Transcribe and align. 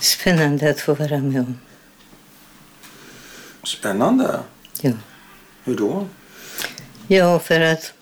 Spännande 0.00 0.70
att 0.70 0.80
få 0.80 0.94
vara 0.94 1.18
med 1.18 1.40
om. 1.40 1.58
Spännande. 3.62 4.40
Ja. 4.80 4.92
Hur 5.64 5.76
då? 5.76 6.06
Ja, 7.08 7.38
för 7.38 7.60
att 7.60 7.92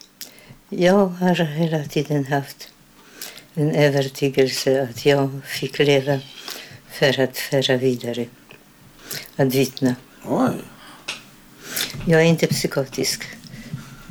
jag 0.68 1.06
har 1.06 1.34
hela 1.34 1.84
tiden 1.84 2.26
haft 2.26 2.68
en 3.54 3.70
övertygelse 3.70 4.88
att 4.90 5.06
jag 5.06 5.40
fick 5.46 5.78
leva 5.78 6.20
för 6.90 7.20
att 7.20 7.38
föra 7.38 7.76
vidare, 7.76 8.26
att 9.36 9.54
vittna. 9.54 9.96
Oj. 10.24 10.50
Jag 12.06 12.20
är 12.20 12.24
inte 12.24 12.46
psykotisk, 12.46 13.24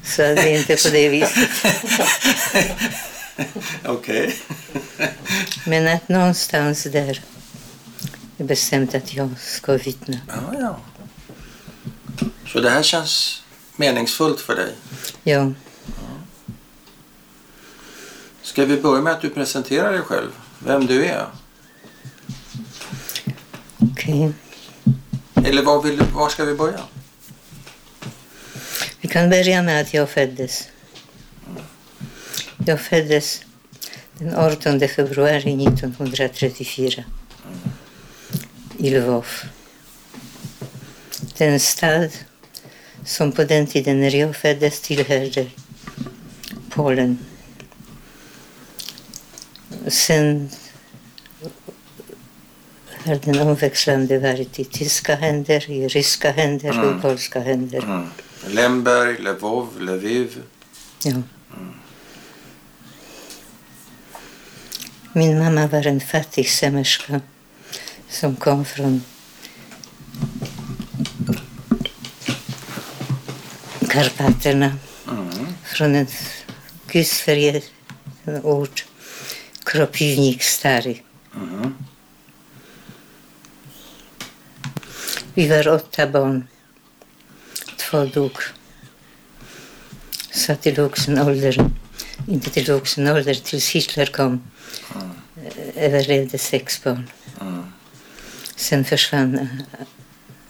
så 0.04 0.22
det 0.22 0.54
är 0.54 0.58
inte 0.58 0.76
på 0.84 0.90
det 0.90 1.10
viset. 1.10 1.50
Okej. 3.86 4.36
Men 5.66 5.88
att 5.88 6.10
någonstans 6.10 6.84
där 6.84 7.10
är 7.10 7.37
bestämt 8.38 8.96
att 8.96 9.14
jag 9.14 9.30
ska 9.40 9.74
vittna. 9.74 10.18
Ja, 10.28 10.60
ja. 10.60 10.80
Så 12.48 12.60
det 12.60 12.70
här 12.70 12.84
känns 12.84 13.44
meningsfullt 13.76 14.40
för 14.42 14.56
dig? 14.56 14.76
Ja, 15.24 15.52
Ska 18.42 18.66
vi 18.66 18.82
börja 18.82 19.02
med 19.02 19.14
att 19.14 19.22
du 19.22 19.30
presenterar 19.30 19.92
dig 19.92 20.02
själv? 20.02 20.30
Vem 20.60 20.86
du 20.86 21.06
är? 21.06 21.26
okej. 23.78 24.32
Eller 25.46 25.64
var, 25.64 25.82
vill, 25.82 26.02
var 26.14 26.30
ska 26.30 26.46
vi 26.46 26.54
börja? 26.54 26.80
Vi 29.02 29.10
kan 29.10 29.30
börja 29.30 29.62
med 29.62 29.82
att 29.82 29.94
jag 29.94 30.10
föddes. 30.10 30.68
Jag 32.66 32.82
föddes 32.82 33.42
den 34.18 34.36
18 34.36 34.80
februari 34.80 35.68
1934 35.68 37.04
i 38.78 38.90
Lvov. 38.90 39.26
Den 41.38 41.60
stad 41.60 42.10
som 43.06 43.32
på 43.32 43.44
den 43.44 43.68
tiden 43.68 44.02
när 44.02 44.16
jag 44.16 44.36
föddes 44.36 44.82
tillhörde 44.82 45.46
Polen. 46.70 47.20
Sen 49.88 50.50
har 53.06 53.16
den 53.16 53.40
omväxlande 53.40 54.20
varit 54.20 54.60
i 54.60 54.64
tyska 54.64 55.16
händer, 55.16 55.72
i 55.72 55.88
ryska 55.88 56.32
händer 56.32 56.70
och 56.70 56.86
i 56.86 56.88
Mm. 56.88 57.02
polska 57.02 57.40
händer. 57.40 57.84
Mm. 57.84 58.08
Lemberg, 58.48 59.18
Lvov, 59.20 59.82
Lviv. 59.82 60.42
Ja. 61.04 61.22
Min 65.14 65.40
mamma 65.40 65.68
var 65.68 65.88
en 65.88 66.00
fattig 66.00 66.50
sömmerska 66.50 67.22
som 68.20 68.36
kom 68.36 68.66
från 68.66 69.02
Karpaterna, 73.90 74.78
Mm. 75.08 75.48
från 75.64 75.96
en 75.96 76.08
gudsförgäten 76.88 78.42
ort, 78.44 78.86
Kropiwnik 79.66 80.44
Stary. 80.44 81.02
Mm. 81.36 81.76
Vi 85.34 85.48
var 85.48 85.68
åtta 85.68 86.08
barn. 86.08 86.48
Två 87.78 88.06
dog. 88.06 88.38
Så 90.32 90.56
till 90.56 90.76
vuxen 90.76 91.20
ålder, 91.20 91.66
inte 92.28 92.50
till 92.50 92.66
vuxen 92.66 93.08
ålder, 93.08 93.34
tills 93.34 93.70
Hitler 93.70 94.06
kom, 94.06 94.42
eh, 94.96 95.84
överlevde 95.84 96.38
sex 96.38 96.84
barn. 96.84 97.10
Mm. 98.72 98.86
Sen 98.86 98.86
försvann 98.86 99.64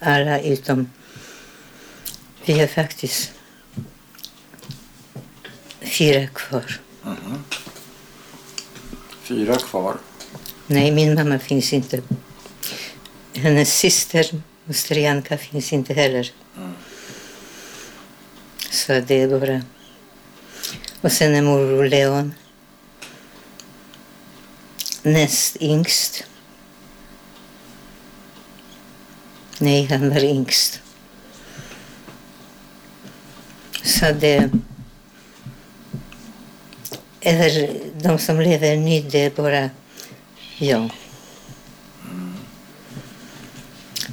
alla 0.00 0.40
utom... 0.40 0.90
Vi 2.44 2.60
är 2.60 2.66
faktiskt 2.66 3.32
fyra 5.80 6.26
kvar. 6.26 6.80
Mhm. 7.02 7.44
Fyra 9.22 9.56
kvar. 9.56 9.96
Nej, 10.66 10.90
min 10.90 11.14
mamma 11.14 11.38
finns 11.38 11.72
inte. 11.72 12.02
Hennes 13.34 13.78
syster, 13.78 14.42
moster 14.64 14.96
Janka, 14.96 15.38
finns 15.38 15.72
inte 15.72 15.94
heller. 15.94 16.30
Mm. 16.56 16.72
Så 18.70 18.92
det 18.92 19.22
är 19.22 19.40
bara... 19.40 19.62
Och 21.00 21.12
sen 21.12 21.34
är 21.34 21.42
morbror 21.42 21.88
Leon 21.88 22.34
näst 25.02 25.56
yngst. 25.60 26.24
Nej, 29.60 29.86
han 29.90 30.10
var 30.10 30.24
yngst. 30.24 30.80
Så 33.82 34.12
det... 34.12 34.50
Eller 37.20 37.80
de 38.02 38.18
som 38.18 38.40
lever 38.40 38.76
nu, 38.76 39.00
det 39.00 39.24
är 39.24 39.30
bara 39.30 39.70
jag. 40.58 40.90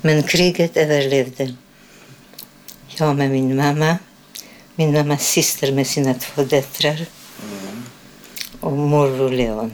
Men 0.02 0.24
kriget 0.24 0.78
överlevde. 0.78 1.56
Jag 2.88 3.16
med 3.16 3.32
min 3.32 3.56
mamma, 3.56 3.98
min 4.76 4.94
mammas 4.94 5.28
syster 5.28 5.72
med 5.72 5.88
sina 5.88 6.14
två 6.14 6.44
döttrar 6.44 7.06
och 8.60 8.72
morbror 8.72 9.30
Leon. 9.30 9.72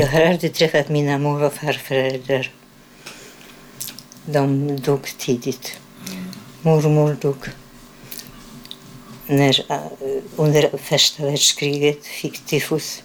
Jag 0.00 0.06
har 0.06 0.20
aldrig 0.20 0.54
träffat 0.54 0.88
mina 0.88 1.18
mor 1.18 1.42
och 1.42 1.52
farföräldrar. 1.52 2.50
De 4.24 4.76
dog 4.80 5.08
tidigt. 5.18 5.78
Mormor 6.62 7.16
dog 7.20 7.36
när, 9.26 9.72
äh, 9.72 9.78
under 10.36 10.78
första 10.78 11.24
världskriget, 11.24 12.06
fick 12.06 12.46
tyfus. 12.46 13.02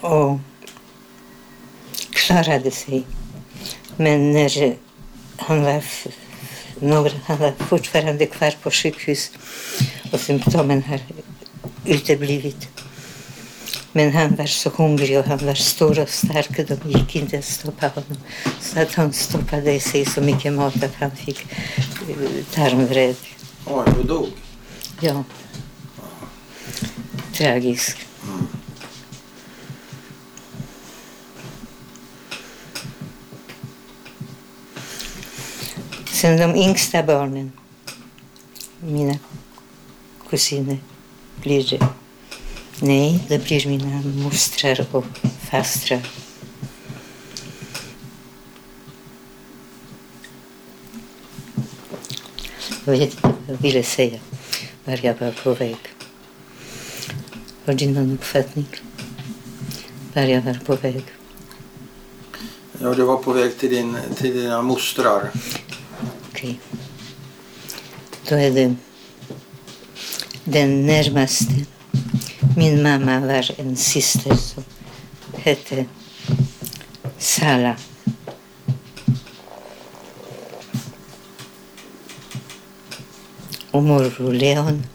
Och 0.00 0.38
klarade 2.10 2.70
sig. 2.70 3.04
Men 3.96 4.32
när 4.32 4.76
han 5.36 5.62
var, 5.62 5.84
några, 6.80 7.12
han 7.24 7.38
var 7.38 7.52
fortfarande 7.58 8.26
kvar 8.26 8.54
på 8.62 8.70
sjukhus 8.70 9.30
och 10.12 10.20
symptomen 10.20 10.82
har 10.82 11.00
uteblivit. 11.84 12.69
Men 13.92 14.12
han 14.12 14.36
var 14.36 14.46
så 14.46 14.70
hungrig 14.70 15.18
och 15.18 15.24
han 15.24 15.38
var 15.38 15.54
stor 15.54 15.98
och 15.98 16.08
stark. 16.08 16.68
De 16.68 16.90
gick 16.90 17.16
inte 17.16 17.38
att 17.38 17.44
stoppa 17.44 17.88
honom. 17.88 18.16
Så 18.60 18.80
att 18.80 18.94
han 18.94 19.12
stoppade 19.12 19.72
i 19.72 19.80
sig 19.80 20.04
så 20.04 20.20
mycket 20.20 20.52
mat 20.52 20.84
att 20.84 20.94
han 20.94 21.10
fick 21.10 21.46
eh, 22.08 22.44
tarmvred. 22.54 23.16
Oj, 23.66 23.84
och 23.98 24.06
dog. 24.06 24.28
Ja. 25.00 25.24
Tragisk. 27.32 28.06
Sen 36.20 36.36
de 36.36 36.56
yngsta 36.56 37.02
barnen, 37.02 37.52
mina 38.80 39.18
kusiner, 40.30 40.78
blir 41.42 41.70
det. 41.70 41.99
Nej, 42.82 43.24
det 43.28 43.38
blir 43.38 43.68
mina 43.68 44.02
mostrar 44.02 44.86
och 44.92 45.04
fastrar. 45.50 46.06
Jag 52.84 52.92
vet 52.92 53.00
inte 53.00 53.22
vad 53.22 53.34
jag 53.48 53.56
ville 53.62 53.82
säga, 53.82 54.20
var 54.84 55.00
jag 55.02 55.14
var 55.14 55.32
på 55.32 55.54
väg. 55.54 55.76
Har 57.64 57.74
du 57.74 57.86
någon 57.86 58.12
uppfattning? 58.12 58.66
Var 60.14 60.22
jag 60.22 60.42
var 60.42 60.58
på 60.64 60.76
väg? 60.76 61.04
Ja, 62.80 62.94
du 62.94 63.02
var 63.02 63.16
på 63.16 63.32
väg 63.32 63.58
till, 63.58 63.70
din, 63.70 63.96
till 64.16 64.36
dina 64.36 64.62
mostrar. 64.62 65.30
Okej. 66.30 66.60
Då 68.28 68.34
är 68.34 68.50
det 68.50 68.74
den 70.44 70.86
närmaste. 70.86 71.54
Min 72.60 72.82
mamma 72.82 73.20
var 73.20 73.60
en 73.60 73.76
syster 73.76 74.36
som 74.36 74.64
hette 75.32 75.84
Sala. 77.18 77.76
Och 83.70 83.82
morbror 83.82 84.32
Leon. 84.32 84.86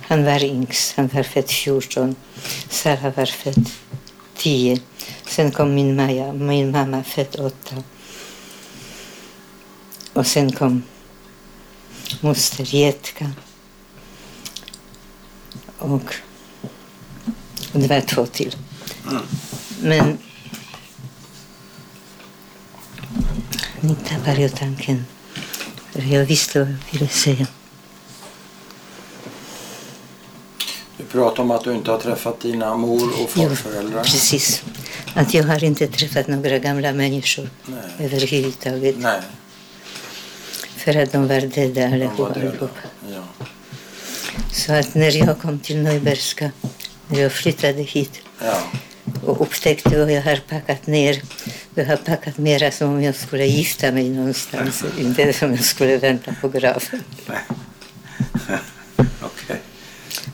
Han 0.00 0.24
var 0.24 0.44
yngst, 0.44 0.96
han 0.96 1.08
var 1.08 1.22
född 1.22 1.50
14. 1.50 2.16
Sara 2.68 3.12
var 3.16 3.26
född 3.26 3.70
10. 4.36 4.80
Sen 5.26 5.50
kom 5.50 5.74
min, 5.74 5.96
Maja, 5.96 6.32
min 6.32 6.70
mamma, 6.70 7.04
född 7.04 7.40
8. 7.40 7.82
Och 10.12 10.26
sen 10.26 10.52
kom 10.52 10.82
moster 12.20 12.74
Jetka. 12.74 13.30
Och, 15.80 16.14
det 17.72 17.86
var 17.88 18.00
två 18.00 18.26
till. 18.26 18.56
Men 19.82 20.18
nu 23.80 23.94
tappar 24.08 24.36
jag 24.40 24.54
tanken. 24.56 25.04
För 25.92 26.02
jag 26.02 26.24
visste 26.24 26.58
vad 26.58 26.68
jag 26.68 26.76
ville 26.92 27.08
säga. 27.08 27.46
Du 30.96 31.04
pratar 31.04 31.42
om 31.42 31.50
att 31.50 31.64
du 31.64 31.74
inte 31.74 31.90
har 31.90 31.98
träffat 31.98 32.40
dina 32.40 32.76
mor 32.76 33.22
och 33.22 33.30
farföräldrar. 33.30 34.02
precis. 34.04 34.62
Att 35.14 35.34
jag 35.34 35.44
har 35.44 35.64
inte 35.64 35.86
träffat 35.86 36.28
några 36.28 36.58
gamla 36.58 36.92
människor 36.92 37.50
Nej. 37.66 38.06
överhuvudtaget. 38.06 38.96
Nej, 38.98 39.20
För 40.76 40.96
att 41.02 41.12
de 41.12 41.28
var 41.28 41.40
döda 41.40 41.74
de 41.74 41.84
allihop. 41.94 42.18
var 42.18 42.28
döda. 42.34 42.48
allihop. 42.48 42.70
Ja. 43.14 43.46
Så 44.52 44.72
att 44.72 44.94
när 44.94 45.16
jag 45.16 45.38
kom 45.38 45.58
till 45.58 45.82
Neubergska, 45.82 46.50
när 47.08 47.20
jag 47.20 47.32
flyttade 47.32 47.82
hit 47.82 48.20
ja. 48.42 48.62
och 49.24 49.40
upptäckte 49.40 49.98
vad 49.98 50.12
jag 50.12 50.22
har 50.22 50.36
packat 50.48 50.86
ner. 50.86 51.22
Jag 51.74 51.86
har 51.86 51.96
packat 51.96 52.38
mera 52.38 52.70
som 52.70 52.90
om 52.90 53.02
jag 53.02 53.14
skulle 53.14 53.46
gifta 53.46 53.92
mig 53.92 54.08
någonstans, 54.08 54.84
inte 54.98 55.32
som 55.32 55.50
jag 55.50 55.64
skulle 55.64 55.96
vänta 55.96 56.34
på 56.40 56.48
graven. 56.48 57.02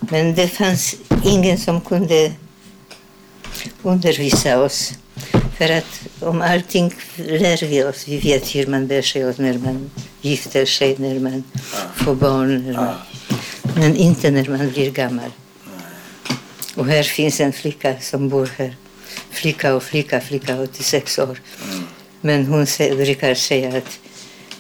Men 0.00 0.34
det 0.34 0.48
fanns 0.48 0.96
ingen 1.24 1.58
som 1.58 1.80
kunde 1.80 2.32
undervisa 3.82 4.60
oss. 4.60 4.92
För 5.58 5.70
att 5.70 6.00
om 6.20 6.42
allting 6.42 6.94
lär 7.16 7.66
vi 7.66 7.84
oss. 7.84 8.08
Vi 8.08 8.18
vet 8.18 8.54
hur 8.54 8.66
man 8.66 8.86
bär 8.86 9.02
sig 9.02 9.28
åt 9.28 9.38
när 9.38 9.58
man 9.58 9.90
gifter 10.20 10.66
sig, 10.66 10.96
när 10.98 11.20
man 11.20 11.44
får 11.96 12.14
barn. 12.14 12.64
När 12.64 12.72
man. 12.72 12.94
Men 13.78 13.96
inte 13.96 14.30
när 14.30 14.48
man 14.48 14.70
blir 14.70 14.90
gammal. 14.90 15.30
Och 16.74 16.86
här 16.86 17.02
finns 17.02 17.40
en 17.40 17.52
flicka 17.52 18.00
som 18.00 18.28
bor 18.28 18.50
här. 18.56 18.76
Flicka 19.30 19.74
och 19.74 19.82
flicka, 19.82 20.20
flicka 20.20 20.60
86 20.60 21.18
år. 21.18 21.40
Men 22.20 22.46
hon 22.46 22.66
brukar 22.78 23.34
säga 23.34 23.78
att 23.78 23.98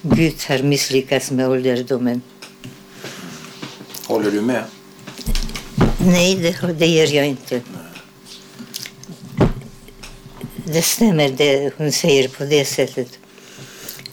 Gud 0.02 0.34
har 0.48 0.58
misslyckats 0.58 1.30
med 1.30 1.48
ålderdomen. 1.48 2.22
Håller 4.06 4.30
du 4.30 4.40
med? 4.40 4.64
Nej, 6.06 6.34
det, 6.34 6.72
det 6.72 6.86
gör 6.86 7.14
jag 7.14 7.26
inte. 7.26 7.60
Det 10.64 10.82
stämmer 10.82 11.28
det 11.28 11.72
hon 11.76 11.92
säger 11.92 12.28
på 12.28 12.44
det 12.44 12.64
sättet 12.64 13.18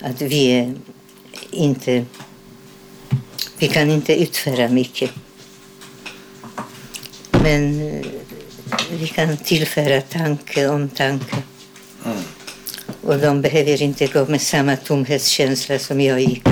att 0.01 0.21
vi 0.21 0.73
inte... 1.51 2.05
Vi 3.63 3.69
kan 3.69 3.89
inte 3.91 4.21
utföra 4.21 4.69
mycket. 4.69 5.11
Men 7.31 7.81
eh, 7.87 8.05
vi 8.99 9.07
kan 9.07 9.37
tillföra 9.37 10.01
tanke 10.01 10.67
om 10.67 10.89
tanke. 10.89 11.35
Mm. 12.05 12.17
Och 13.01 13.19
de 13.19 13.41
behöver 13.41 13.81
inte 13.81 14.07
gå 14.07 14.25
med 14.25 14.41
samma 14.41 14.75
tomhetskänsla 14.75 15.79
som 15.79 16.01
jag 16.01 16.21
gick. 16.21 16.43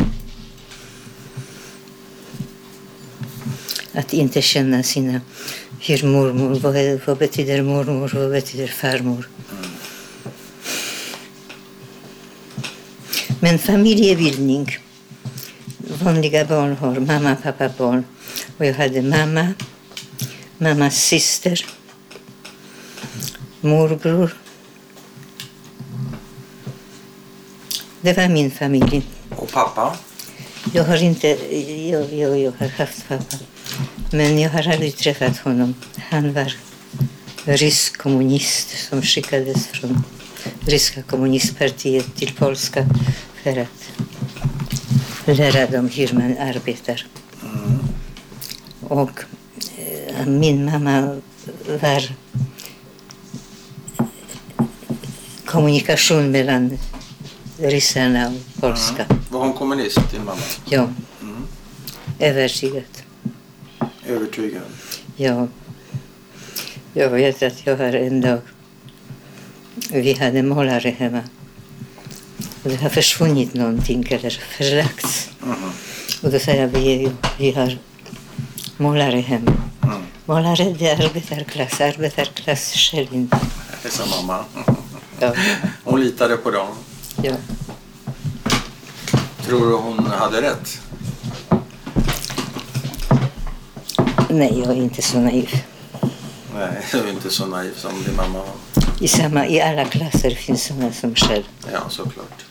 Att 3.93 4.13
inte 4.13 4.41
känna 4.41 4.83
sina... 4.83 5.21
Hur 5.79 6.07
mormor, 6.07 6.59
vad, 6.59 6.75
är- 6.75 7.01
vad 7.05 7.17
betyder 7.17 7.61
mormor, 7.61 8.11
vad 8.15 8.31
betyder 8.31 8.67
farmor? 8.67 9.29
Men 13.39 13.59
familjebildning. 13.59 14.77
Vanliga 16.01 16.45
barn 16.45 16.75
har 16.77 16.99
mamma, 16.99 17.35
pappa, 17.35 17.69
barn. 17.77 18.03
Och 18.57 18.65
jag 18.65 18.73
hade 18.73 19.01
mamma, 19.01 19.53
mammas 20.57 20.95
syster, 20.95 21.65
morbror. 23.61 24.37
Det 28.01 28.17
var 28.17 28.27
min 28.29 28.51
familj. 28.51 29.03
Och 29.35 29.51
pappa? 29.51 29.97
Jag 30.73 30.83
har 30.83 31.03
inte, 31.03 31.27
jag, 31.89 32.13
jag, 32.13 32.39
jag 32.39 32.53
har 32.59 32.67
haft 32.67 33.07
pappa. 33.07 33.37
Men 34.11 34.39
jag 34.39 34.49
har 34.49 34.73
aldrig 34.73 34.97
träffat 34.97 35.37
honom. 35.37 35.75
Han 36.09 36.33
var 36.33 36.53
rysk 37.45 37.97
kommunist 37.97 38.87
som 38.89 39.01
skickades 39.01 39.67
från 39.67 40.03
ryska 40.67 41.01
kommunistpartiet 41.01 42.15
till 42.15 42.33
polska 42.33 42.85
för 43.43 43.57
att 43.57 43.80
lära 45.25 45.67
dem 45.71 45.89
hur 45.89 46.13
man 46.13 46.37
arbetar. 46.37 47.05
Och 48.81 49.19
eh, 49.77 50.25
min 50.27 50.65
mamma 50.65 51.21
var 51.81 52.03
kommunikation 55.45 56.31
mellan 56.31 56.77
ryssarna 57.57 58.27
och 58.55 58.61
polska. 58.61 59.05
Var 59.29 59.39
hon 59.39 59.53
kommunist, 59.53 59.99
din 60.11 60.25
mamma? 60.25 60.41
Ja, 60.65 60.89
Mm. 61.21 61.43
övertygat. 62.19 63.03
Övertygad. 64.07 64.61
Ja. 65.15 65.47
Jag 66.93 67.09
vet 67.09 67.43
att 67.43 67.65
jag 67.65 67.77
har 67.77 67.93
en 67.93 68.21
dag... 68.21 68.39
Vi 69.91 70.13
hade 70.13 70.43
målare 70.43 70.89
hemma. 70.89 71.21
Och 72.63 72.69
det 72.69 72.75
har 72.81 72.89
försvunnit 72.89 73.53
någonting 73.53 74.07
eller 74.09 74.29
förlagts. 74.57 75.29
Mhm. 75.39 75.71
Och 76.21 76.31
då 76.31 76.39
sa 76.39 76.51
jag, 76.51 76.67
vi, 76.67 77.11
vi 77.37 77.51
har 77.51 77.77
målare 78.77 79.19
hemma. 79.19 79.51
Mm. 79.83 80.01
Målare, 80.25 80.75
det 80.79 80.89
är 80.89 81.05
arbetarklass. 81.05 81.81
Arbetarklass 81.81 82.73
själv 82.75 83.13
inte. 83.13 83.39
Det 83.83 83.89
sa 83.89 84.03
mamma. 84.21 84.45
Ja. 85.19 85.33
Hon 85.83 85.99
litade 86.03 86.37
på 86.37 86.51
dem. 86.51 86.67
ja. 87.23 87.33
Tror 89.45 89.69
du 89.69 89.75
hon 89.75 90.05
hade 90.05 90.41
rätt? 90.41 90.81
Nej, 94.29 94.59
jag 94.59 94.69
är 94.69 94.75
inte 94.81 95.01
så 95.01 95.19
naiv. 95.19 95.63
Nej, 96.55 96.69
du 96.91 96.97
är 96.97 97.09
inte 97.09 97.29
så 97.29 97.45
naiv 97.45 97.71
som 97.77 98.03
din 98.03 98.15
mamma 98.15 98.39
var. 98.39 98.83
I, 99.01 99.07
samma, 99.07 99.47
I 99.47 99.61
alla 99.61 99.85
klasser 99.85 100.29
finns 100.29 100.63
sådana 100.63 100.91
som 100.93 101.15
själv. 101.15 101.43
Ja, 101.73 101.79
såklart. 101.89 102.45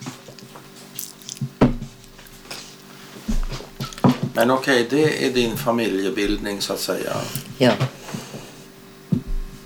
Men 4.34 4.50
okej, 4.50 4.86
det 4.90 5.26
är 5.26 5.32
din 5.32 5.56
familjebildning 5.56 6.60
så 6.60 6.72
att 6.72 6.80
säga. 6.80 7.16
Ja. 7.58 7.72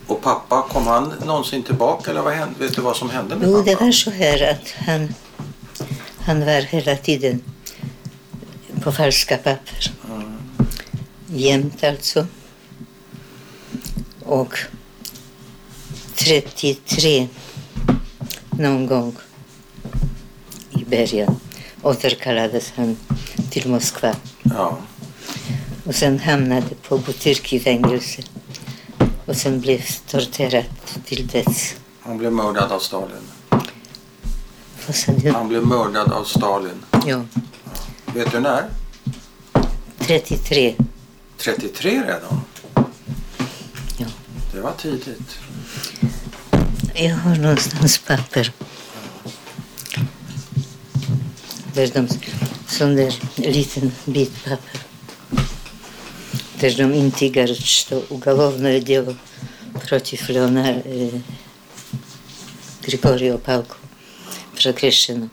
Och 0.06 0.22
pappa, 0.22 0.62
kom 0.62 0.86
han 0.86 1.14
någonsin 1.26 1.62
tillbaka 1.62 2.10
eller 2.10 2.22
vad 2.22 2.32
hände? 2.32 2.54
Vet 2.58 2.76
du 2.76 2.82
vad 2.82 2.96
som 2.96 3.10
hände 3.10 3.36
med 3.36 3.48
Jo, 3.48 3.54
pappa? 3.54 3.70
det 3.70 3.84
var 3.84 3.92
så 3.92 4.10
här 4.10 4.50
att 4.50 4.70
han, 4.86 5.14
han 6.20 6.40
var 6.40 6.60
hela 6.62 6.96
tiden 6.96 7.42
på 8.82 8.92
falska 8.92 9.36
papper. 9.36 9.92
Mm. 10.10 10.32
Jämt 11.26 11.84
alltså. 11.84 12.26
Och 14.22 14.58
33 16.14 17.28
någon 18.50 18.86
gång 18.86 19.16
i 20.70 20.84
början 20.84 21.36
återkallades 21.82 22.72
han 22.76 22.96
till 23.50 23.68
Moskva 23.68 24.14
Ja, 24.56 24.78
och 25.84 25.94
sen 25.94 26.18
hamnade 26.18 26.66
på 26.88 26.98
Butyrki 26.98 27.60
fängelse 27.60 28.22
och 29.26 29.36
sen 29.36 29.60
blev 29.60 29.82
torterad 30.08 30.64
till 31.04 31.26
döds. 31.26 31.74
han 32.00 32.18
blev 32.18 32.32
mördad 32.32 32.72
av 32.72 32.78
Stalin. 32.78 33.16
Vad 34.86 34.96
sa 34.96 35.12
du? 35.12 35.30
Han 35.30 35.48
blev 35.48 35.66
mördad 35.66 36.12
av 36.12 36.24
Stalin. 36.24 36.84
Ja, 37.06 37.24
Vet 38.14 38.32
du 38.32 38.40
när? 38.40 38.68
33. 39.98 40.74
33 41.38 41.90
redan? 41.90 42.40
Ja. 43.98 44.06
Det 44.52 44.60
var 44.60 44.72
tidigt. 44.72 45.38
Jag 46.94 47.16
har 47.16 47.36
någonstans 47.36 47.98
papper. 47.98 48.52
Där 51.74 51.90
de, 51.94 52.08
sån 52.73 52.95
där 52.95 53.15
liten 53.35 53.91
bit 54.05 54.43
papper. 54.43 54.81
Där 56.59 56.77
de 56.77 56.93
intygar, 56.93 57.47
что 57.47 58.03
уголовное 58.09 58.79
дело 58.79 59.15
против 59.87 60.29
Леона 60.29 60.81
э, 60.85 61.19
Григория 62.81 63.37
Палку 63.37 63.75
прекращено. 64.59 65.29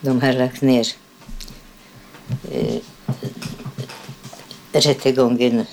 De 0.00 0.20
har 0.20 0.32
lagt 0.32 0.62
ner 0.62 0.86
eh, 2.52 2.80
rättegången 4.72 5.66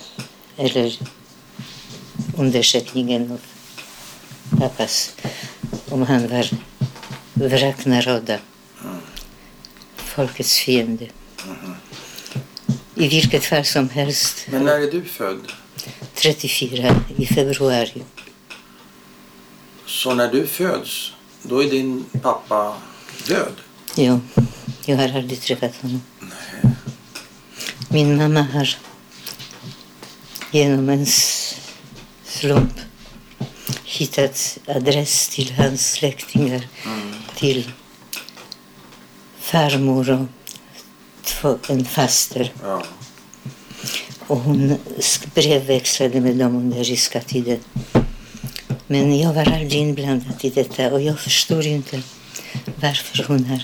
eller 0.57 0.99
undersökningen 2.37 3.31
av 3.31 3.39
pappas, 4.59 5.15
om 5.89 6.01
han 6.01 6.27
var 6.27 6.49
Vraknaroda, 7.33 8.39
Folkets 10.16 10.58
fiende. 10.58 11.08
I 12.94 13.08
vilket 13.08 13.44
fall 13.44 13.64
som 13.64 13.88
helst, 13.88 14.46
Men 14.50 14.64
när 14.64 14.80
är 14.80 14.90
du 14.90 15.04
född? 15.04 15.52
34 16.14 17.02
i 17.16 17.26
februari. 17.26 18.02
Så 19.86 20.14
när 20.14 20.32
du 20.32 20.46
föds, 20.46 21.12
då 21.42 21.62
är 21.62 21.70
din 21.70 22.04
pappa 22.22 22.76
död? 23.26 23.52
Ja, 23.94 24.20
jag 24.86 24.96
har 24.96 25.08
aldrig 25.08 25.40
träffat 25.42 25.76
honom. 25.82 26.02
Min 27.88 28.16
mamma 28.16 28.42
har 28.42 28.76
genom 30.50 30.88
en 30.88 31.06
slump 32.24 32.74
hittat 33.84 34.58
adress 34.66 35.28
till 35.28 35.52
hans 35.52 35.92
släktingar, 35.92 36.68
till 37.34 37.70
farmor 39.46 40.10
och 40.10 40.26
två, 41.24 41.58
en 41.68 41.84
faster. 41.84 42.52
Ja. 42.62 42.82
Och 44.26 44.38
hon 44.38 44.76
brevväxlade 45.34 46.20
med 46.20 46.36
dem 46.36 46.56
under 46.56 46.84
ryska 46.84 47.20
tiden. 47.20 47.60
Men 48.86 49.18
jag 49.18 49.32
var 49.32 49.52
aldrig 49.52 49.74
inblandad 49.74 50.44
i 50.44 50.50
detta 50.50 50.92
och 50.92 51.02
jag 51.02 51.18
förstår 51.20 51.66
inte 51.66 52.02
varför 52.80 53.24
hon 53.28 53.44
har... 53.44 53.62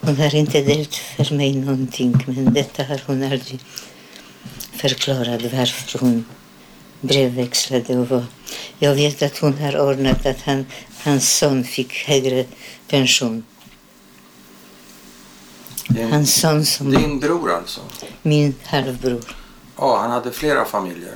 Hon 0.00 0.16
har 0.16 0.34
inte 0.34 0.60
delat 0.62 0.94
för 0.94 1.34
mig 1.34 1.52
någonting 1.54 2.14
men 2.26 2.54
detta 2.54 2.84
har 2.84 3.00
hon 3.06 3.22
aldrig 3.22 3.60
förklarat 4.72 5.42
varför 5.52 5.98
hon 5.98 6.24
brevväxlade 7.00 7.98
och 7.98 8.08
vad. 8.08 8.24
Jag 8.78 8.94
vet 8.94 9.22
att 9.22 9.38
hon 9.38 9.58
har 9.58 9.80
ordnat 9.80 10.26
att 10.26 10.42
han, 10.42 10.66
hans 11.04 11.36
son 11.38 11.64
fick 11.64 11.92
högre 11.92 12.44
pension. 12.88 13.44
Din, 15.94 16.12
Hans 16.12 16.34
son 16.40 16.64
som 16.66 16.90
din 16.90 17.20
bror 17.20 17.52
alltså? 17.52 17.80
min 18.22 18.54
halvbror. 18.64 19.20
Ja, 19.76 19.98
han 19.98 20.10
hade 20.10 20.32
flera 20.32 20.64
familjer. 20.64 21.14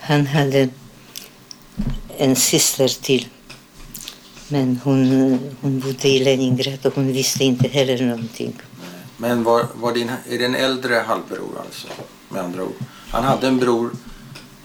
Han 0.00 0.26
hade 0.26 0.68
en 2.18 2.36
syster 2.36 2.88
till. 2.88 3.26
Men 4.48 4.80
hon, 4.84 5.38
hon 5.60 5.80
bodde 5.80 6.08
i 6.08 6.24
Leningrad 6.24 6.86
och 6.86 6.94
hon 6.94 7.12
visste 7.12 7.44
inte 7.44 7.68
heller 7.68 8.02
någonting. 8.06 8.56
Men 9.16 9.44
var, 9.44 9.66
var 9.74 9.92
din, 9.94 10.08
är 10.08 10.38
det 10.38 10.44
en 10.44 10.54
äldre 10.54 10.94
halvbror 10.94 11.60
alltså? 11.66 11.86
Med 12.28 12.42
andra 12.44 12.62
ord. 12.62 12.74
Han 13.10 13.24
hade 13.24 13.46
en 13.46 13.58
bror 13.58 13.90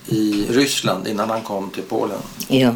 i 0.08 0.46
Ryssland 0.50 1.08
innan 1.08 1.30
han 1.30 1.42
kom 1.42 1.70
till 1.70 1.84
Polen. 1.84 2.18
Ja. 2.48 2.76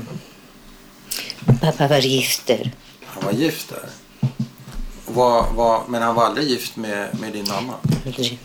Pappa 1.62 1.88
var 1.88 2.00
gift 2.00 2.46
där. 2.46 2.72
Han 3.06 3.24
var 3.26 3.32
gift 3.32 3.70
där. 3.70 3.90
Var, 5.16 5.54
var, 5.54 5.84
men 5.88 6.02
han 6.02 6.16
var 6.16 6.26
aldrig 6.26 6.48
gift 6.48 6.76
med, 6.76 7.20
med 7.20 7.34
din 7.34 7.46
mamma? 7.48 7.74
Aldrig. 8.06 8.40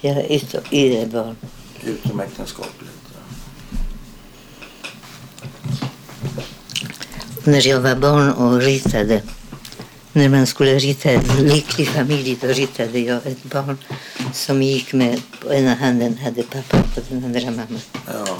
Jag 0.00 0.16
är 0.16 0.32
ytterbarn. 0.32 1.36
Utomäktenskapligt. 1.84 2.90
När 7.44 7.66
jag 7.66 7.80
var 7.80 7.94
barn 7.94 8.32
och 8.32 8.60
ritade, 8.60 9.22
när 10.12 10.28
man 10.28 10.46
skulle 10.46 10.78
rita 10.78 11.10
en 11.10 11.48
lycklig 11.48 11.88
familj, 11.88 12.38
då 12.40 12.46
ritade 12.46 12.98
jag 12.98 13.26
ett 13.26 13.44
barn 13.44 13.78
som 14.32 14.62
gick 14.62 14.92
med, 14.92 15.22
på 15.40 15.52
ena 15.52 15.74
handen 15.74 16.18
hade 16.18 16.42
pappa, 16.42 16.82
på 16.94 17.00
den 17.08 17.24
andra 17.24 17.50
mamma. 17.50 17.80
Ja. 18.06 18.38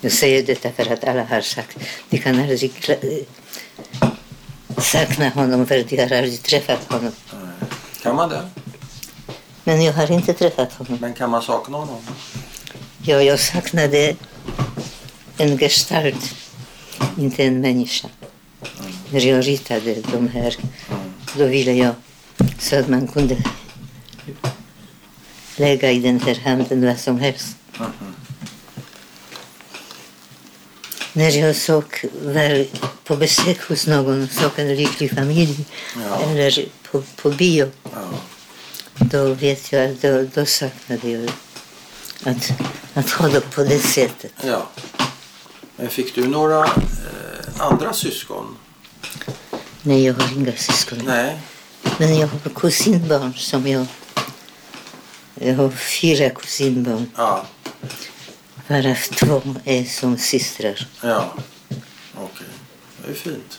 Jag 0.00 0.12
säger 0.12 0.42
detta 0.42 0.72
för 0.72 0.92
att 0.92 1.04
alla 1.04 1.24
har 1.24 1.40
sagt, 1.40 1.78
de 2.10 2.18
kan 2.18 2.40
aldrig 2.40 2.72
sakna 4.82 5.28
honom 5.28 5.66
för 5.66 5.84
de 5.88 5.96
har 5.96 6.04
aldrig 6.04 6.42
träffat 6.42 6.92
honom. 6.92 7.12
nej. 7.32 7.68
Kan 8.02 8.16
man 8.16 8.28
det? 8.28 8.48
Men 9.64 9.82
jag 9.82 9.92
har 9.92 10.10
inte 10.10 10.32
träffat 10.32 10.72
honom. 10.72 10.98
Men 11.00 11.14
kan 11.14 11.30
man 11.30 11.42
sakna 11.42 11.78
honom? 11.78 12.00
Ja, 13.02 13.22
jag 13.22 13.40
saknade 13.40 14.16
en 15.36 15.58
gestalt, 15.58 16.34
inte 17.18 17.44
en 17.44 17.60
människa. 17.60 18.08
När 19.10 19.26
jag 19.26 19.46
ritade 19.46 19.94
de 20.12 20.28
här, 20.28 20.56
då 21.36 21.46
ville 21.46 21.72
jag 21.72 21.94
så 22.58 22.78
att 22.78 22.88
man 22.88 23.08
kunde 23.08 23.36
lägga 25.56 25.90
i 25.90 25.98
den 25.98 26.20
här 26.20 26.40
handen 26.44 26.86
vad 26.86 26.98
som 26.98 27.20
helst. 27.20 27.56
Mhm. 27.78 28.07
När 31.18 31.30
jag 31.38 31.56
såg, 31.56 31.84
var 32.22 32.66
på 33.04 33.16
besök 33.16 33.60
hos 33.68 33.86
någon 33.86 34.28
såg 34.28 34.50
en 34.56 34.76
lycklig 34.76 35.10
familj 35.14 35.64
Ja. 35.96 36.20
eller 36.20 36.64
på, 36.90 37.02
på 37.16 37.30
bio, 37.30 37.70
Ja. 37.92 37.98
då 38.98 39.34
vet 39.34 39.72
jag 39.72 39.90
att 39.90 40.02
då, 40.02 40.22
då 40.34 40.46
saknade 40.46 41.10
jag 41.10 41.30
att, 42.24 42.50
att 42.94 43.10
ha 43.10 43.28
det 43.28 43.40
på 43.40 43.62
det 43.62 43.78
sättet. 43.78 44.32
ja. 44.44 44.68
Men 45.76 45.88
fick 45.88 46.14
du 46.14 46.26
några 46.28 46.64
eh, 46.64 46.70
andra 47.58 47.92
syskon? 47.92 48.56
Nej, 49.82 50.04
jag 50.04 50.14
har 50.14 50.32
inga 50.36 50.52
syskon. 50.56 50.98
Nej. 51.06 51.38
Men 51.98 52.18
jag 52.18 52.28
har 52.28 52.50
kusinbarn 52.54 53.34
som 53.34 53.66
jag... 53.66 53.86
Jag 55.34 55.54
har 55.54 55.70
fyra 55.70 56.30
kusinbarn, 56.30 57.10
Ja. 57.16 57.46
Varav 58.66 58.94
två 58.94 59.42
är 59.64 59.84
som 59.84 60.18
systrar. 60.18 60.88
Ja. 61.02 61.34
Okej. 62.14 62.46
Det 63.04 63.10
är 63.10 63.14
fint. 63.14 63.58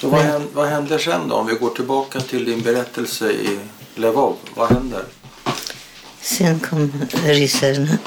Så 0.00 0.08
vad, 0.08 0.20
händer, 0.20 0.48
vad 0.52 0.68
händer 0.68 0.98
sen 0.98 1.28
då? 1.28 1.34
Om 1.34 1.46
vi 1.46 1.54
går 1.54 1.70
tillbaka 1.70 2.20
till 2.20 2.44
din 2.44 2.62
berättelse 2.62 3.32
i 3.32 3.58
Lvov. 3.94 4.36
Vad 4.54 4.68
händer? 4.68 5.04
Sen 6.20 6.60
kom 6.60 7.06
ryssarna, 7.24 7.98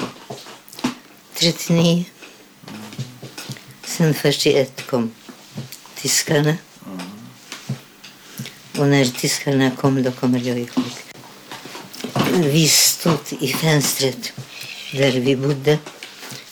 39. 1.34 2.04
Sen 3.84 4.14
41 4.14 4.86
kom 4.86 5.14
tyskarna. 5.94 6.56
Och 8.78 8.86
när 8.88 9.04
tyskarna 9.04 9.70
kom, 9.70 10.02
då 10.02 10.12
kommer 10.12 10.38
jag 10.38 10.58
ihåg. 10.58 11.11
Vi 12.34 12.68
stod 12.68 13.18
i 13.40 13.52
fönstret 13.52 14.32
där 14.92 15.10
vi 15.12 15.36
bodde 15.36 15.78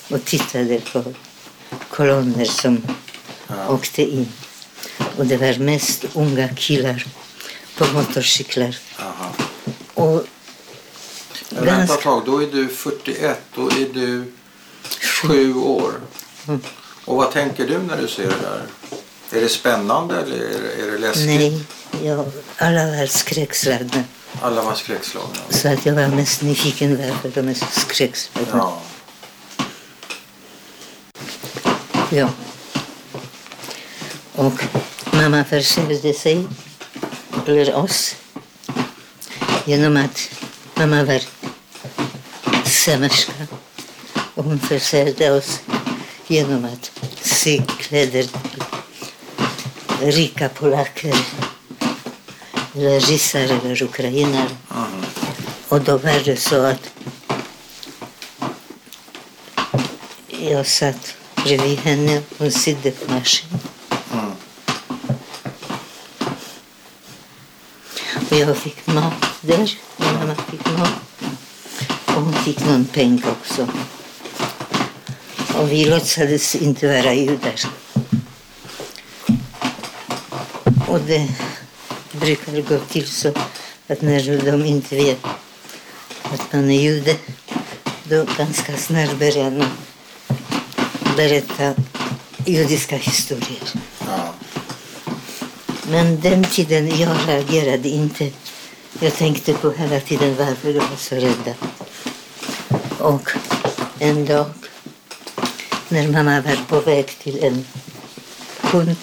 och 0.08 0.24
tittade 0.24 0.80
på 0.92 1.04
kolonner 1.90 2.44
som 2.44 2.86
Ja. 3.46 3.68
åkte 3.68 4.02
in. 4.02 4.28
Och 5.16 5.26
det 5.26 5.36
var 5.36 5.58
mest 5.58 6.04
unga 6.14 6.48
killar 6.48 7.06
på 7.78 7.84
motorcyklar. 7.86 8.76
Aha. 8.98 9.32
Och 9.94 10.26
vänta 11.50 11.94
ett 11.94 12.00
tag. 12.00 12.22
Då 12.26 12.42
är 12.42 12.46
du 12.46 12.68
41. 12.68 13.40
Då 13.54 13.66
är 13.70 13.88
du 13.94 14.32
sju 15.00 15.54
år. 15.54 15.92
Mm. 16.48 16.60
Och 17.04 17.16
vad 17.16 17.32
tänker 17.32 17.66
du 17.66 17.78
när 17.78 17.96
du 18.02 18.08
ser 18.08 18.22
det 18.26 18.40
där? 18.42 18.66
Är 19.32 19.40
det 19.40 19.48
spännande 19.48 20.16
eller 20.20 20.36
är 20.36 20.62
det, 20.62 20.82
är 20.82 20.90
det 20.92 20.98
läskigt? 20.98 21.26
nej, 21.26 21.64
jag, 22.02 22.30
alla 22.56 22.86
var 22.86 23.06
skräckslagna. 23.06 24.04
Alla 24.42 24.62
var 24.62 24.74
skräckslagna. 24.74 25.36
Så 25.50 25.68
att 25.68 25.86
jag 25.86 25.94
var 25.94 26.08
mest 26.08 26.42
nyfiken 26.42 26.96
varför 26.96 27.30
de 27.34 27.48
är 27.48 27.54
så 27.54 27.66
skräckslagna. 27.66 28.52
Ja. 28.52 28.80
Ja. 32.10 32.28
Och 34.34 34.62
mamma 35.12 35.44
försörjde 35.44 36.14
sig, 36.14 36.46
eller 37.46 37.74
oss, 37.74 38.16
genom 39.64 39.96
att 39.96 40.30
mamma 40.74 41.04
var 41.04 41.22
sömmerska. 42.64 43.32
Och 44.34 44.44
hon 44.44 44.58
försörjde 44.58 45.30
oss 45.30 45.60
genom 46.26 46.64
att 46.64 46.90
sy 47.20 47.60
kläder 47.78 48.22
till 48.22 50.12
rika 50.12 50.48
polacker, 50.48 51.16
då 55.84 55.98
var 55.98 56.24
det 56.24 56.36
så 56.36 56.62
att 56.62 56.90
jag 60.28 60.66
satt 60.66 61.16
bredvid 61.44 61.78
henne, 61.78 62.22
hon 62.38 62.50
sydde 62.50 62.90
på 62.90 63.12
maskin. 63.12 63.48
Mm. 64.12 64.32
Och 68.30 68.36
jag 68.36 68.56
fick 68.56 68.86
mat 68.86 69.26
där, 69.40 69.78
och 69.96 70.04
mamma 70.04 70.34
fick 70.50 70.78
mat. 70.78 70.92
Och 72.06 72.22
hon 72.22 72.32
fick 72.32 72.64
någon 72.64 72.84
peng 72.84 73.22
också. 73.26 73.68
Och 75.54 75.72
vi 75.72 75.84
låtsades 75.84 76.54
inte 76.54 76.86
vara 76.86 77.14
judar. 77.14 77.60
Och 80.88 81.00
det 81.00 81.28
brukar 82.20 82.60
gå 82.62 82.78
till 82.78 83.06
så 83.06 83.28
att 83.88 84.02
när 84.02 84.44
de 84.50 84.64
inte 84.64 84.96
vet 84.96 85.24
att 86.22 86.52
man 86.52 86.70
är 86.70 86.80
jude, 86.80 87.16
då 88.04 88.26
ganska 88.38 88.76
snart 88.76 89.18
började 89.18 89.58
man 89.58 89.68
berätta 91.16 91.74
judiska 92.46 92.96
historier. 92.96 93.68
Ja. 93.98 94.34
Men 95.90 96.20
den 96.20 96.44
tiden 96.44 96.98
jag 96.98 97.16
reagerade 97.26 97.88
inte. 97.88 98.30
Jag 99.00 99.14
tänkte 99.14 99.52
på 99.52 99.70
hela 99.70 100.00
tiden 100.00 100.36
varför 100.38 100.72
de 100.72 100.78
var 100.78 100.96
så 100.96 101.14
rädda. 101.14 101.54
Och 102.98 103.30
en 103.98 104.26
dag 104.26 104.46
när 105.88 106.08
mamma 106.08 106.40
var 106.40 106.56
på 106.68 106.80
väg 106.80 107.06
till 107.06 107.44
en 107.44 107.66
kund, 108.70 108.96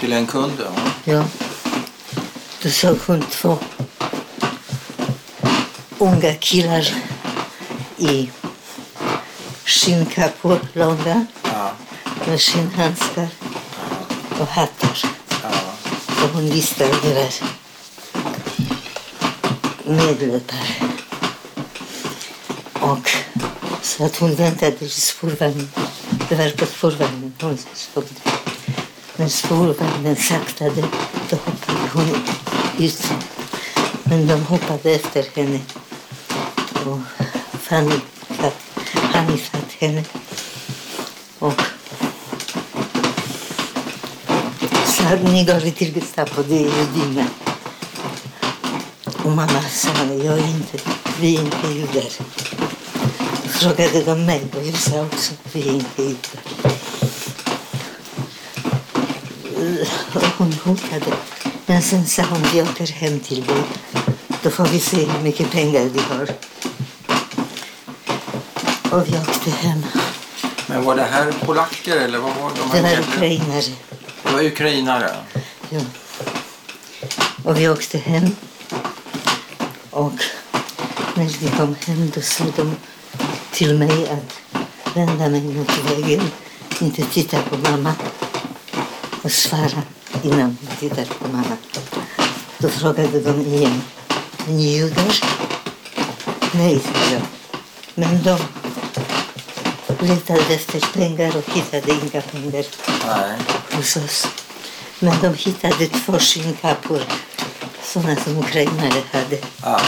Till 0.00 0.12
en 0.12 0.26
kund, 0.26 0.52
ja. 0.58 0.72
ja, 1.04 1.24
såg 2.70 2.98
hon 3.06 3.22
två 3.30 3.58
unga 5.98 6.34
killar 6.34 6.94
i 7.98 8.30
skinnkappor, 9.64 10.58
långa, 10.72 11.26
Ja. 11.44 11.70
med 12.26 12.40
skinnhandskar 12.40 13.28
och 14.40 14.46
hattar. 14.46 14.98
ja. 15.42 15.50
Och 16.24 16.28
hon 16.34 16.50
visste 16.50 16.84
det 17.02 17.14
var 17.14 17.32
medlöpare. 19.96 20.74
Och 22.80 23.10
så 23.82 24.04
att 24.04 24.16
hon 24.16 24.34
väntade 24.34 24.72
till 24.72 24.90
spårvagnen. 24.90 25.70
Det 26.28 26.34
var 26.34 26.50
på 26.50 26.66
spårvagnen 26.66 27.32
hon 27.40 27.58
det. 28.24 28.30
När 29.16 29.28
spårvagnen 29.28 30.16
saktade 30.16 30.84
då 31.30 31.36
hoppade 31.36 31.88
hon 31.92 32.24
isen. 32.78 33.16
Men 34.04 34.26
de 34.26 34.34
hoppade 34.44 34.90
efter 34.90 35.24
henne. 35.34 35.60
Och 36.84 36.98
Fanny 37.60 38.00
satt, 38.40 38.56
Fanny 39.12 39.38
satt 39.38 39.72
henne. 39.78 40.04
Och 41.38 41.62
sa 44.86 45.14
ni 45.14 45.44
går 45.44 45.70
till 45.70 45.94
Gestapo, 45.94 46.42
det 46.42 46.54
är 46.54 46.70
judinna. 46.78 47.26
Och 49.24 49.30
mamma 49.30 49.62
sa, 49.70 49.90
jag 50.24 50.38
är 50.38 50.48
inte, 50.48 50.78
vi 51.20 51.36
är 51.36 51.40
inte 51.40 51.68
judar. 51.68 52.10
Frågade 53.48 54.02
de 54.02 54.26
mig 54.26 54.42
och 54.56 54.66
jag 54.66 54.76
sa 54.76 55.02
också, 55.02 55.32
vi 55.52 55.68
är 55.68 55.72
inte 55.72 56.02
judar. 56.02 56.42
Hon 60.38 60.52
hotade. 60.52 61.16
Men 61.66 61.82
sen 61.82 62.06
sa 62.06 62.22
hon, 62.22 62.42
vi 62.52 62.62
åker 62.62 62.86
hem 62.86 63.20
till 63.20 63.46
dig. 63.46 63.62
Då 64.42 64.50
får 64.50 64.64
vi 64.66 64.80
se 64.80 65.04
hur 65.04 65.22
mycket 65.22 65.50
pengar 65.50 65.84
vi 65.84 66.00
har. 66.00 66.28
Och 68.90 69.08
vi 69.08 69.18
åkte 69.18 69.50
hem. 69.50 69.86
Men 70.66 70.84
var 70.84 70.96
det 70.96 71.02
här 71.02 71.32
polacker 71.32 71.96
eller 71.96 72.18
vad 72.18 72.36
var 72.36 72.50
de? 72.50 72.76
Det 72.76 72.82
var 72.82 72.98
ukrainare. 73.00 73.72
Det 74.22 74.32
var 74.32 74.42
ukrainare. 74.42 75.16
Ja. 75.70 75.80
Och 77.44 77.58
vi 77.58 77.68
åkte 77.68 77.98
hem. 77.98 78.36
Och 79.90 80.14
när 81.14 81.24
vi 81.24 81.48
kom 81.48 81.76
hem 81.86 82.10
då 82.14 82.20
sa 82.20 82.44
de 82.56 82.76
till 83.52 83.78
mig 83.78 84.08
att 84.08 84.40
vända 84.94 85.28
mig 85.28 85.42
mot 85.42 85.90
väggen, 85.90 86.30
inte 86.80 87.02
titta 87.02 87.42
på 87.42 87.56
mamma 87.56 87.94
och 89.22 89.32
svara 89.32 89.82
innan 90.22 90.56
jag 90.68 90.78
tittar 90.78 91.04
på 91.04 91.28
mamma. 91.32 91.56
Då 92.58 92.68
frågade 92.68 93.20
de 93.20 93.40
igen, 93.40 93.82
är 94.48 94.52
ni 94.52 94.76
judar? 94.76 95.20
Nej, 96.52 96.80
sa 96.80 97.12
jag. 97.12 97.22
Men 97.94 98.22
de 98.22 98.38
letade 100.06 100.54
efter 100.54 100.80
pengar 100.92 101.36
och 101.36 101.54
hittade 101.54 101.92
inga 101.92 102.20
pengar 102.22 102.64
Nej. 103.06 103.38
hos 103.72 103.96
oss. 103.96 104.28
Men 104.98 105.20
de 105.22 105.34
hittade 105.34 105.86
två 105.86 106.18
skinnkappor, 106.18 107.00
sådana 107.82 108.16
som 108.16 108.38
ukrainare 108.38 109.02
hade, 109.12 109.38
Ja. 109.62 109.80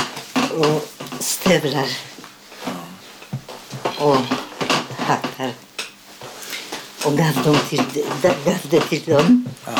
och 0.58 0.88
stövlar 1.20 1.88
och 3.98 4.16
hattar. 4.98 5.50
Och 7.04 7.16
gav, 7.18 7.42
dem 7.44 7.56
till, 7.68 7.82
gav 8.22 8.58
det 8.70 8.80
till 8.80 9.02
dem. 9.04 9.48
Ja. 9.66 9.72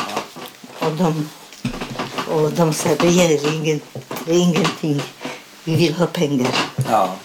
Och 0.84 0.92
de, 0.92 1.28
och 2.28 2.52
de 2.52 2.72
sa, 2.74 2.88
det 2.94 3.08
ger 3.10 3.54
ingen, 3.54 3.80
det 4.26 4.32
är 4.32 4.38
ingenting, 4.38 5.02
vi 5.64 5.76
vill 5.76 5.94
ha 5.94 6.06
pengar. 6.06 6.54
ja. 6.90 7.16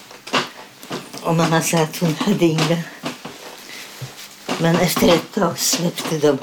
Och 1.22 1.36
mamma 1.36 1.62
sa 1.62 1.78
att 1.78 1.98
hon 1.98 2.16
hade 2.16 2.46
inga. 2.46 2.78
Men 4.58 4.76
efter 4.76 5.08
ett 5.08 5.34
tag 5.34 5.60
släppte 5.60 6.18
de 6.18 6.38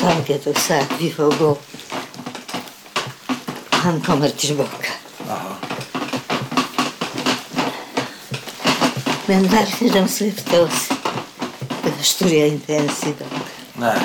taget 0.00 0.46
och 0.46 0.56
sa 0.56 0.74
att 0.74 1.00
vi 1.00 1.10
får 1.10 1.32
gå. 1.38 1.56
Han 3.70 4.00
kommer 4.00 4.28
tillbaka. 4.28 4.92
Jaha. 5.28 5.56
Men 9.26 9.48
varför 9.48 9.88
de 9.90 10.08
släppte 10.08 10.62
oss, 10.62 10.88
det 11.84 11.92
förstår 11.92 12.28
jag 12.28 12.48
inte 12.48 12.72
ens 12.72 13.02
idag. 13.02 13.28
Nej. 13.74 14.00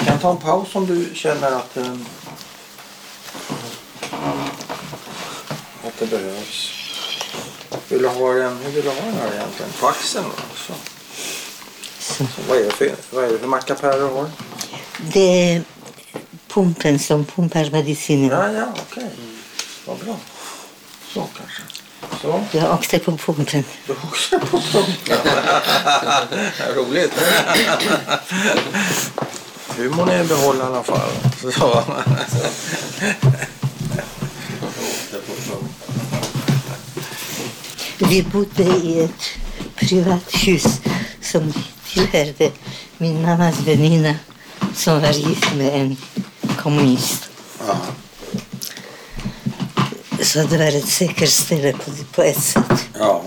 Vi 0.00 0.06
kan 0.06 0.18
ta 0.18 0.30
en 0.30 0.36
paus 0.36 0.74
om 0.74 0.86
du 0.86 1.08
känner 1.14 1.52
att, 1.52 1.76
eh, 1.76 1.92
att 5.86 5.98
det 5.98 6.06
behövs. 6.06 6.70
Vill 7.88 8.02
du 8.02 8.08
ha 8.08 8.32
den, 8.32 8.58
hur 8.58 8.70
vill 8.70 8.82
du 8.84 8.88
ha 8.88 8.96
den 8.96 9.14
här 9.14 9.32
egentligen? 9.34 9.72
På 9.80 9.88
axeln? 9.88 10.24
Så. 10.56 10.72
Så. 11.98 12.24
Vad 12.48 12.58
är 12.58 12.64
det 12.64 12.70
för, 12.70 12.90
vad 13.10 13.24
är 13.24 13.28
det 13.28 13.38
för 13.38 13.46
mackapärer 13.46 13.98
du 13.98 14.04
har? 14.04 14.30
Det 15.12 15.54
är 15.54 15.62
pumpen 16.48 16.98
som 16.98 17.24
pumpar 17.24 17.70
medicinen. 17.70 18.30
Ja, 18.30 18.52
ja, 18.52 18.72
okej. 18.90 19.10
Vad 19.86 19.98
bra. 19.98 20.16
Så 21.14 21.26
kanske. 21.36 21.62
Så. 22.22 22.44
Jag 22.58 22.74
åkte 22.74 22.98
på 22.98 23.16
pumpen. 23.16 23.64
Du 23.86 23.92
också 23.92 24.38
på 24.38 24.60
pumpen. 24.60 25.18
Roligt. 26.76 27.12
Humorn 29.82 30.08
är 30.08 30.24
i 30.24 30.26
behåll 30.26 30.56
i 30.56 30.60
alla 30.60 30.82
fall. 30.82 31.10
Så. 31.52 31.84
Vi 37.98 38.22
bodde 38.22 38.62
i 38.62 39.00
ett 39.00 39.24
privat 39.76 40.34
hus 40.34 40.80
som 41.22 41.52
tillhörde 41.92 42.50
min 42.98 43.22
mammas 43.22 43.60
väninna 43.60 44.14
som 44.74 45.00
var 45.00 45.12
gift 45.12 45.54
med 45.54 45.80
en 45.80 45.96
kommunist. 46.56 47.30
Så 50.22 50.38
det 50.42 50.58
var 50.58 50.76
ett 50.78 50.88
säkert 50.88 51.28
ställe 51.28 51.72
på, 51.72 51.90
på 52.12 52.22
ett 52.22 52.42
sätt. 52.42 52.88
ja. 52.98 53.22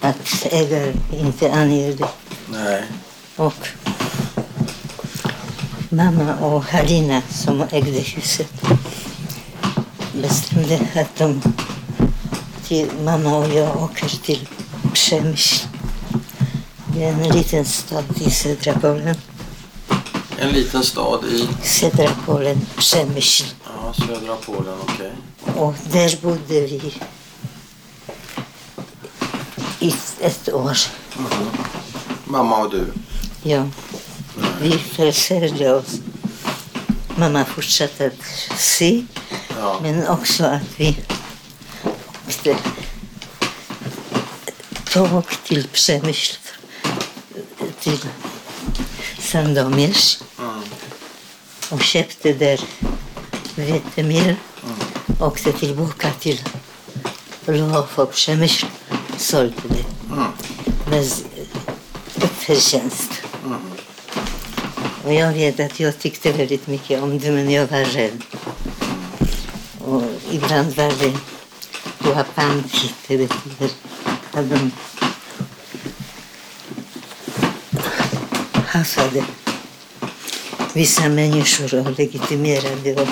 Att 0.00 0.46
ägaren 0.50 1.00
inte 1.12 1.52
anger 1.52 1.92
det. 1.92 2.08
Nej. 2.52 2.84
Och 3.36 3.68
mamma 5.90 6.34
och 6.34 6.64
Halina 6.64 7.22
som 7.30 7.64
ägde 7.70 8.00
huset 8.00 8.52
bestämde 10.22 10.80
att 10.94 11.16
de 11.18 11.42
till 12.64 12.88
mamma 13.04 13.36
och 13.36 13.48
jag 13.48 13.82
åker 13.82 14.08
till 14.08 14.48
Przemyśl. 14.92 15.66
Det 16.94 17.04
är 17.04 17.12
en 17.12 17.28
liten 17.28 17.64
stad 17.64 18.04
i 18.20 18.30
södra 18.30 18.72
Polen. 18.80 19.16
En 20.38 20.48
liten 20.52 20.82
stad 20.84 21.24
i 21.24 21.48
Södra 21.62 22.10
Polen, 22.26 22.66
Przemyśl. 22.76 23.44
ja, 23.64 23.92
södra 23.92 24.36
Polen, 24.46 24.74
okej. 24.82 25.12
Och 25.56 25.74
där 25.92 26.18
bodde 26.22 26.60
vi 26.60 26.92
i 29.80 29.94
ett 30.20 30.48
år. 30.48 30.76
Mamma 32.24 32.56
och 32.56 32.70
du. 32.70 32.86
Ja. 33.42 33.66
Vi 34.60 34.78
försörjde 34.78 35.74
oss. 35.74 35.98
Mamma 37.16 37.44
fortsatte 37.44 38.06
att 38.06 38.58
sy, 38.60 39.04
Ja. 39.60 39.78
men 39.82 40.08
också 40.08 40.44
att 40.44 40.62
vi 40.76 40.96
åkte 42.28 42.56
tåg 44.92 45.24
till 45.44 45.68
Przemyśl, 45.68 46.36
till 47.80 47.98
Sandomierz 49.18 50.18
Mm. 50.38 50.62
och 51.70 51.82
köpte 51.82 52.32
där 52.32 52.60
vetemjöl. 53.56 54.34
Åkte 55.20 55.52
tillbaka 55.52 56.10
till 56.20 56.40
Lwów 57.46 57.98
och 57.98 58.12
Przemyśl 58.12 58.66
sålde 59.18 59.54
det 59.68 59.84
Mm. 60.14 60.32
med 60.90 61.10
förtjänst. 62.38 63.19
Och 65.04 65.14
jag 65.14 65.32
vet 65.32 65.60
att 65.60 65.80
jag 65.80 65.98
tyckte 65.98 66.32
väldigt 66.32 66.66
mycket 66.66 67.02
om 67.02 67.18
det, 67.18 67.30
men 67.30 67.50
jag 67.50 67.66
var 67.66 67.84
rädd. 67.84 68.22
Och 69.84 70.02
ibland 70.30 70.76
var 70.76 70.92
det 71.00 71.18
Puapanki, 71.98 72.94
det 73.06 73.16
betyder 73.16 73.70
att 74.32 74.50
de 74.50 74.70
haffade 78.66 79.24
vissa 80.74 81.08
människor 81.08 81.74
och 81.74 81.98
legitimerade 81.98 83.02
och 83.02 83.08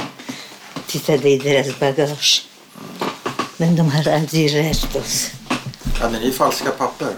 tittade 0.87 1.31
i 1.31 1.39
deras 1.39 1.79
bagage. 1.79 2.47
Men 3.57 3.77
de 3.77 3.91
har 3.91 4.09
aldrig 4.09 4.55
rärt 4.55 4.97
oss. 4.97 5.31
Hade 6.01 6.21
ni 6.21 6.33
falska 6.33 6.71
papper? 6.71 7.15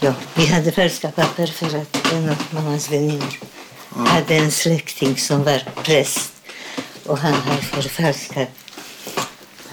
Ja, 0.00 0.14
vi 0.34 0.46
hade 0.46 0.72
falska 0.72 1.10
papper 1.10 1.46
för 1.46 1.66
att 1.66 2.12
en 2.12 2.28
av 2.30 2.36
mammas 2.50 2.90
väninnor 3.98 4.06
hade 4.06 4.34
en 4.34 4.50
släkting 4.50 5.16
som 5.16 5.44
var 5.44 5.62
präst 5.84 6.32
och 7.06 7.18
han 7.18 7.34
har 7.34 7.56
förfalskat. 7.56 8.48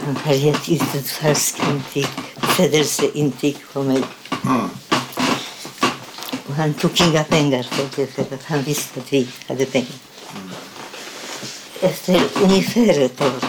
Han 0.06 0.16
har 0.16 0.34
gett 0.34 0.70
ut 0.70 0.96
ett 0.96 1.10
falskt 1.10 1.62
intyg, 1.70 2.08
födelseintyg 2.38 3.58
på 3.74 3.84
mig. 3.84 4.04
Mm. 4.46 4.70
Och 6.48 6.56
han 6.56 6.74
tog 6.74 7.02
inga 7.02 7.24
pengar 7.24 7.64
för 7.64 7.88
det 7.96 8.08
för 8.08 8.22
att 8.22 8.44
han 8.44 8.64
visste 8.64 9.00
att 9.00 9.14
vi 9.14 9.28
hade 9.48 9.66
pengar. 9.66 10.00
Efter 11.82 12.22
ungefär 12.42 13.02
ett 13.02 13.22
år 13.22 13.40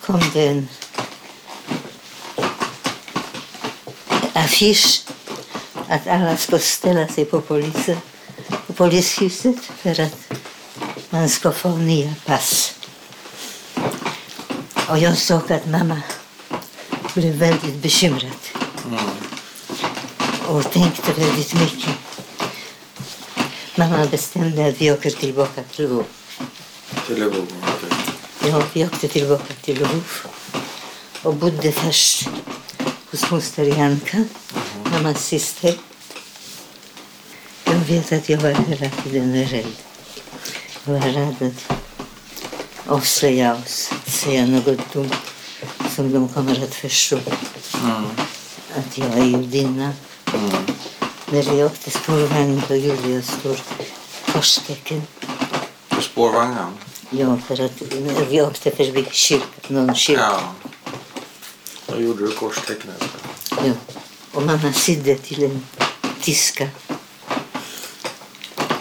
kom 0.00 0.20
det 0.32 0.46
en 0.46 0.68
affisch 4.34 5.04
att 5.88 6.06
alla 6.06 6.36
ska 6.36 6.58
ställa 6.58 7.08
sig 7.08 7.24
på 7.24 7.40
polisen, 7.40 7.96
polishuset 8.82 9.56
för 9.82 10.00
att 10.00 10.32
man 11.10 11.28
ska 11.28 11.52
få 11.52 11.76
nya 11.76 12.14
pass. 12.26 12.74
Och 14.88 14.98
jag 14.98 15.18
såg 15.18 15.52
att 15.52 15.66
mamma 15.66 16.02
blev 17.14 17.34
väldigt 17.34 17.74
bekymrad 17.82 18.40
Mm. 18.86 18.98
och 20.46 20.72
tänkte 20.72 21.12
väldigt 21.12 21.54
mycket. 21.54 21.94
Mamma 23.74 24.06
bestämde 24.06 24.66
att 24.68 24.80
vi 24.80 24.92
åker 24.92 25.10
tillbaka 25.10 25.62
till 25.62 25.84
Lvov. 25.84 26.06
Till 27.06 27.16
Lvov? 27.20 27.46
okej. 27.62 28.50
Ja, 28.50 28.62
vi 28.72 28.84
åkte 28.84 29.08
tillbaka 29.08 29.54
till 29.62 29.78
Lvov 29.78 30.04
och 31.22 31.34
bodde 31.34 31.72
först 31.72 32.28
hos 33.10 33.30
moster 33.30 33.64
Janka, 33.64 34.24
mammas 34.92 35.24
syster. 35.24 35.74
Vet 37.92 38.12
att 38.12 38.28
jag 38.28 38.38
var 38.38 38.50
hela 38.50 38.90
tiden 38.90 39.44
rädd. 39.44 39.66
Jag 40.84 40.92
var 40.92 41.00
rädd 41.00 41.36
att 41.40 41.76
avslöja 42.86 43.54
oss, 43.54 43.90
att 44.06 44.12
säga 44.12 44.46
något 44.46 44.92
dumt 44.92 45.10
som 45.90 46.12
de 46.12 46.28
kommer 46.28 46.64
att 46.64 46.74
förstå 46.74 47.18
Mm. 47.84 48.04
att 48.76 48.98
jag 48.98 49.18
är 49.18 49.24
judinna. 49.24 49.92
Mm. 50.34 50.50
När 51.30 51.42
vi 51.42 51.64
åkte 51.64 51.90
spårvagn 51.90 52.62
då 52.68 52.74
gjorde 52.76 53.08
jag 53.08 53.24
stor 53.24 53.56
korstecken. 54.32 55.02
På 55.88 56.00
spårvagnen? 56.02 56.72
Ja, 57.10 57.38
för 57.46 57.64
att 57.64 57.82
vi 58.30 58.42
åkte 58.42 58.70
förbi 58.70 59.06
kyrkan, 59.10 59.46
någon 59.68 59.94
kyrka. 59.94 60.20
Ja. 60.20 60.54
Då 61.86 62.00
gjorde 62.00 62.26
du 62.26 62.32
korstecknet. 62.32 63.04
Ja. 63.50 63.72
Och 64.32 64.42
mamma 64.42 64.72
sydde 64.72 65.14
till 65.14 65.44
en 65.44 65.66
tyska 66.20 66.68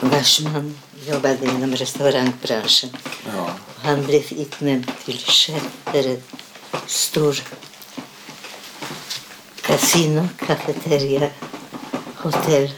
vars 0.01 0.39
man 0.41 0.77
jobbade 1.07 1.45
inom 1.45 1.75
restaurangbranschen. 1.75 2.89
Ja. 3.35 3.49
Han 3.83 4.05
blev 4.05 4.23
utnämnd 4.33 4.91
till 5.05 5.17
chef 5.17 5.63
för 5.85 5.99
ett 6.13 6.23
stort 6.87 7.43
kasino, 9.61 10.27
kafeteria, 10.47 11.29
hotell. 12.15 12.71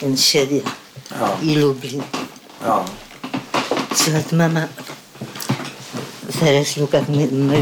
En 0.00 0.16
kedja 0.16 0.62
Ja. 1.20 1.36
i 1.42 1.54
Lublin. 1.54 2.02
Ja. 2.64 2.84
Så 3.94 4.16
att 4.16 4.32
mamma 4.32 4.62
föreslog 6.28 6.94
att 6.96 7.08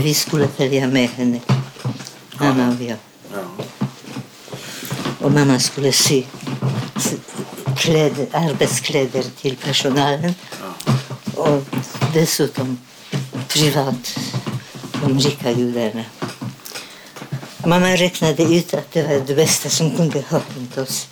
vi 0.05 0.15
skulle 0.15 0.49
följa 0.49 0.87
med 0.87 1.09
henne. 1.11 1.41
Mamma 2.41 2.69
och 2.69 2.83
jag. 2.83 2.97
ja. 3.33 3.65
Och 5.21 5.33
mamma 5.33 5.61
skulle 5.61 5.93
sy 5.93 6.23
kläder, 7.89 8.27
arbetskläder 8.33 9.25
till 9.41 9.57
personalen. 9.57 10.35
Och 11.35 11.63
dessutom 12.15 12.79
privat 13.49 14.19
de 15.03 15.19
rika 15.19 15.51
judarna. 15.51 16.05
Mamma 17.67 17.87
räknade 17.87 18.43
ut 18.43 18.75
att 18.75 18.93
det 18.93 19.03
var 19.03 19.27
det 19.27 19.35
bästa 19.35 19.69
som 19.69 19.97
kunde 19.97 20.25
ha 20.31 20.41
hänt 20.55 20.79
oss. 20.79 21.09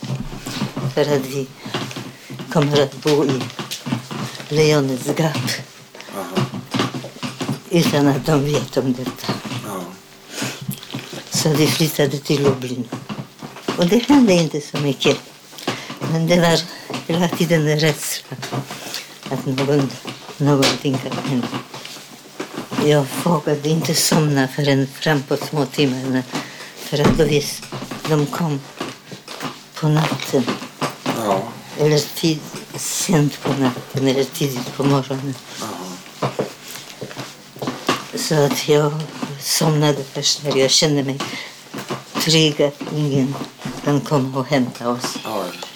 För 0.95 1.01
att 1.01 1.27
vi 1.27 1.47
kommer 2.53 2.83
att 2.83 3.03
bo 3.03 3.25
i 3.25 3.41
Leonets 4.49 5.07
gap 5.19 5.51
utan 7.71 8.09
att 8.09 8.27
de 8.27 8.45
vet 8.45 8.77
om 8.77 8.93
detta. 8.93 9.33
Så 11.31 11.49
vi 11.49 11.67
flyttade 11.67 12.19
till 12.19 12.43
Lublin. 12.43 12.89
Och 13.79 13.87
det 13.87 13.99
hände 14.09 14.33
inte 14.33 14.61
så 14.61 14.79
mycket. 14.79 15.36
Men 16.13 16.27
det 16.27 16.41
var 16.41 16.61
hela 17.07 17.29
tiden 17.29 17.69
en 17.69 17.81
rädsla 17.81 18.37
att 19.31 19.47
någon, 19.47 19.91
någonting 20.37 20.99
kan 20.99 21.19
hända. 21.31 21.49
Jag 22.85 23.07
vågade 23.25 23.69
inte 23.69 23.95
somna 23.95 24.49
förrän 24.49 24.87
fram 24.87 25.23
på 25.23 25.37
små 25.37 25.67
timmarna. 25.67 26.23
För 26.77 27.01
att 27.01 27.19
då 27.19 27.25
vis, 27.25 27.63
de 28.09 28.27
kom 28.27 28.61
på 29.75 29.89
natten. 29.89 30.45
Ja. 31.17 31.43
Eller 31.79 31.99
tid, 31.99 32.41
sent 32.77 33.43
på 33.43 33.53
natten 33.53 34.09
eller 34.09 34.25
tidigt 34.25 34.77
på 34.77 34.85
morgonen. 34.85 35.35
Ja. 35.61 36.29
Så 38.15 38.35
att 38.35 38.69
jag 38.69 38.93
somnade 39.41 40.05
först 40.13 40.43
när 40.45 40.57
jag 40.57 40.71
kände 40.71 41.03
mig 41.03 41.19
trygg 42.15 42.63
att 42.63 42.83
ingen 42.93 43.35
kan 43.85 44.01
komma 44.01 44.39
och 44.39 44.47
hämta 44.47 44.89
oss. 44.91 45.19
Oj. 45.25 45.67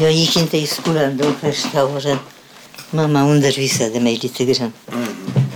Jag 0.00 0.12
gick 0.12 0.36
inte 0.36 0.58
i 0.58 0.66
skolan 0.66 1.16
de 1.16 1.34
första 1.34 1.84
åren. 1.84 2.18
Mamma 2.90 3.22
undervisade 3.22 4.00
mig 4.00 4.16
lite 4.22 4.44
grann. 4.44 4.72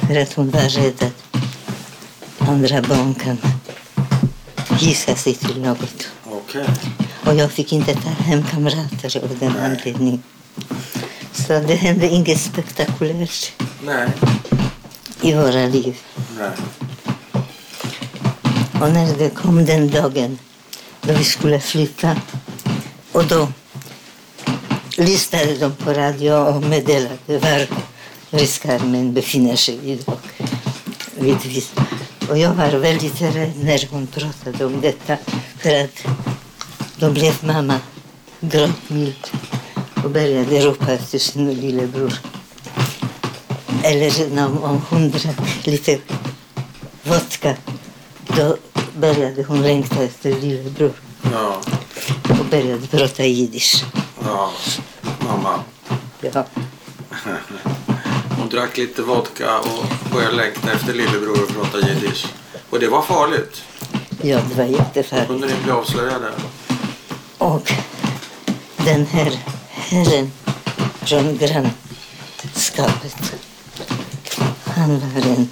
För 0.06 0.20
att 0.20 0.32
hon 0.32 0.50
var 0.50 0.60
rädd 0.60 1.02
att 1.02 2.48
andra 2.48 2.82
barn 2.82 3.14
kan 3.14 3.38
gissa 4.78 5.14
sig 5.14 5.34
till 5.34 5.60
något. 5.60 6.08
Okej. 6.24 6.66
Och 7.26 7.34
jag 7.34 7.52
fick 7.52 7.72
inte 7.72 7.94
ta 7.94 8.08
hem 8.08 8.42
kamrater 8.42 9.24
av 9.24 9.38
den 9.38 9.52
Nej. 9.52 9.70
anledningen. 9.70 10.22
Så 11.32 11.52
det 11.52 11.74
hände 11.74 12.08
inget 12.08 12.40
spektakulärt 12.40 13.52
Nej. 13.82 14.08
i 15.20 15.32
våra 15.32 15.66
liv. 15.66 15.96
Nej. 16.38 16.50
Och 18.80 18.92
när 18.92 19.18
det 19.18 19.30
kom 19.30 19.64
den 19.64 19.90
dagen 19.90 20.38
då 21.00 21.12
vi 21.12 21.24
skulle 21.24 21.60
flytta 21.60 22.16
och 23.12 23.24
då 23.24 23.48
lyssnade 24.96 25.56
de 25.56 25.72
på 25.72 25.92
radio 25.92 26.32
och 26.32 26.62
meddelade 26.62 27.38
var 27.38 27.66
ryska 28.30 28.74
armén 28.74 29.14
befinner 29.14 29.56
sig. 29.56 29.98
Vid 31.18 31.42
vis. 31.42 31.72
Och 32.28 32.38
jag 32.38 32.54
var 32.54 32.70
väldigt 32.70 33.20
rädd 33.20 33.52
när 33.62 33.88
hon 33.90 34.06
pratade 34.06 34.64
om 34.64 34.80
detta 34.80 35.16
för 35.58 35.84
att 35.84 36.06
då 36.96 37.10
blev 37.10 37.44
mamma 37.44 37.80
gråtmild 38.40 39.26
och 40.04 40.10
började 40.10 40.60
ropa 40.60 40.92
efter 40.92 41.18
sin 41.18 41.54
lillebror. 41.54 42.12
Eller 43.82 44.38
om 44.64 44.82
hon 44.88 45.10
drack 45.10 45.66
lite 45.66 45.98
vodka 47.02 47.56
då 48.36 48.56
började 48.96 49.42
hon 49.42 49.62
längta 49.62 50.02
efter 50.02 50.40
lillebror 50.40 50.92
Ja. 51.32 51.60
och 52.28 52.44
började 52.50 52.86
prata 52.86 53.24
jiddisch. 53.24 53.84
Ja. 54.24 54.50
Mamma. 55.20 55.60
Ja. 56.20 56.44
Hon 58.38 58.48
drack 58.48 58.76
lite 58.76 59.02
vodka 59.02 59.58
och 59.58 59.84
började 60.12 60.36
längta 60.36 60.72
efter 60.72 60.94
lillebror 60.94 61.42
och 61.42 61.48
prata 61.48 61.88
jiddisch. 61.88 62.26
Och 62.70 62.80
det 62.80 62.88
var 62.88 63.02
farligt. 63.02 63.62
ja, 64.22 64.40
det 64.48 64.54
var 64.54 64.64
jättefarligt. 64.64 65.28
Kunde 65.28 65.46
ni 65.46 65.54
bli 65.62 65.72
avslöjade? 65.72 66.30
Och 67.38 67.72
den 68.84 69.06
här 69.06 69.38
herren 69.70 70.32
från 71.02 71.38
grannskapet, 71.38 73.16
han 74.64 75.00
var 75.00 75.22
en 75.30 75.48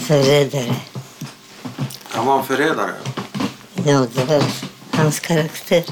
förrädare. 0.00 0.74
Han 2.10 2.26
var 2.26 2.38
en 2.38 2.44
förrädare. 2.44 2.94
Ja, 3.84 4.06
det 4.14 4.24
var 4.24 4.42
hans 4.92 5.20
karaktär. 5.20 5.84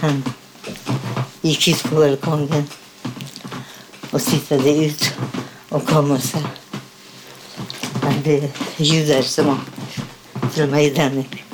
Han 0.00 0.22
gick 1.40 1.68
ut 1.68 1.82
på 1.82 1.94
balkongen 1.94 2.64
och 4.10 4.22
tittade 4.22 4.70
ut 4.70 5.12
och 5.68 5.86
kom 5.86 6.10
och 6.10 6.22
sa 6.22 6.38
att 8.02 8.24
det 8.24 8.38
är 8.38 8.50
judar 8.76 9.22
som 9.22 9.60
från 10.52 10.70
Majdanek 10.70 11.44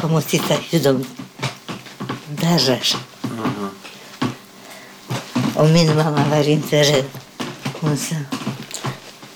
kom 0.00 0.14
och 0.14 0.26
titta 0.26 0.54
hur 0.54 0.80
de 0.80 1.06
darrar. 2.28 2.96
Mhm. 3.22 3.70
Och 5.54 5.68
min 5.70 5.96
mamma 5.96 6.28
var 6.30 6.48
inte 6.48 6.82
rädd. 6.82 7.04
Hon 7.80 7.96
sa 7.96 8.14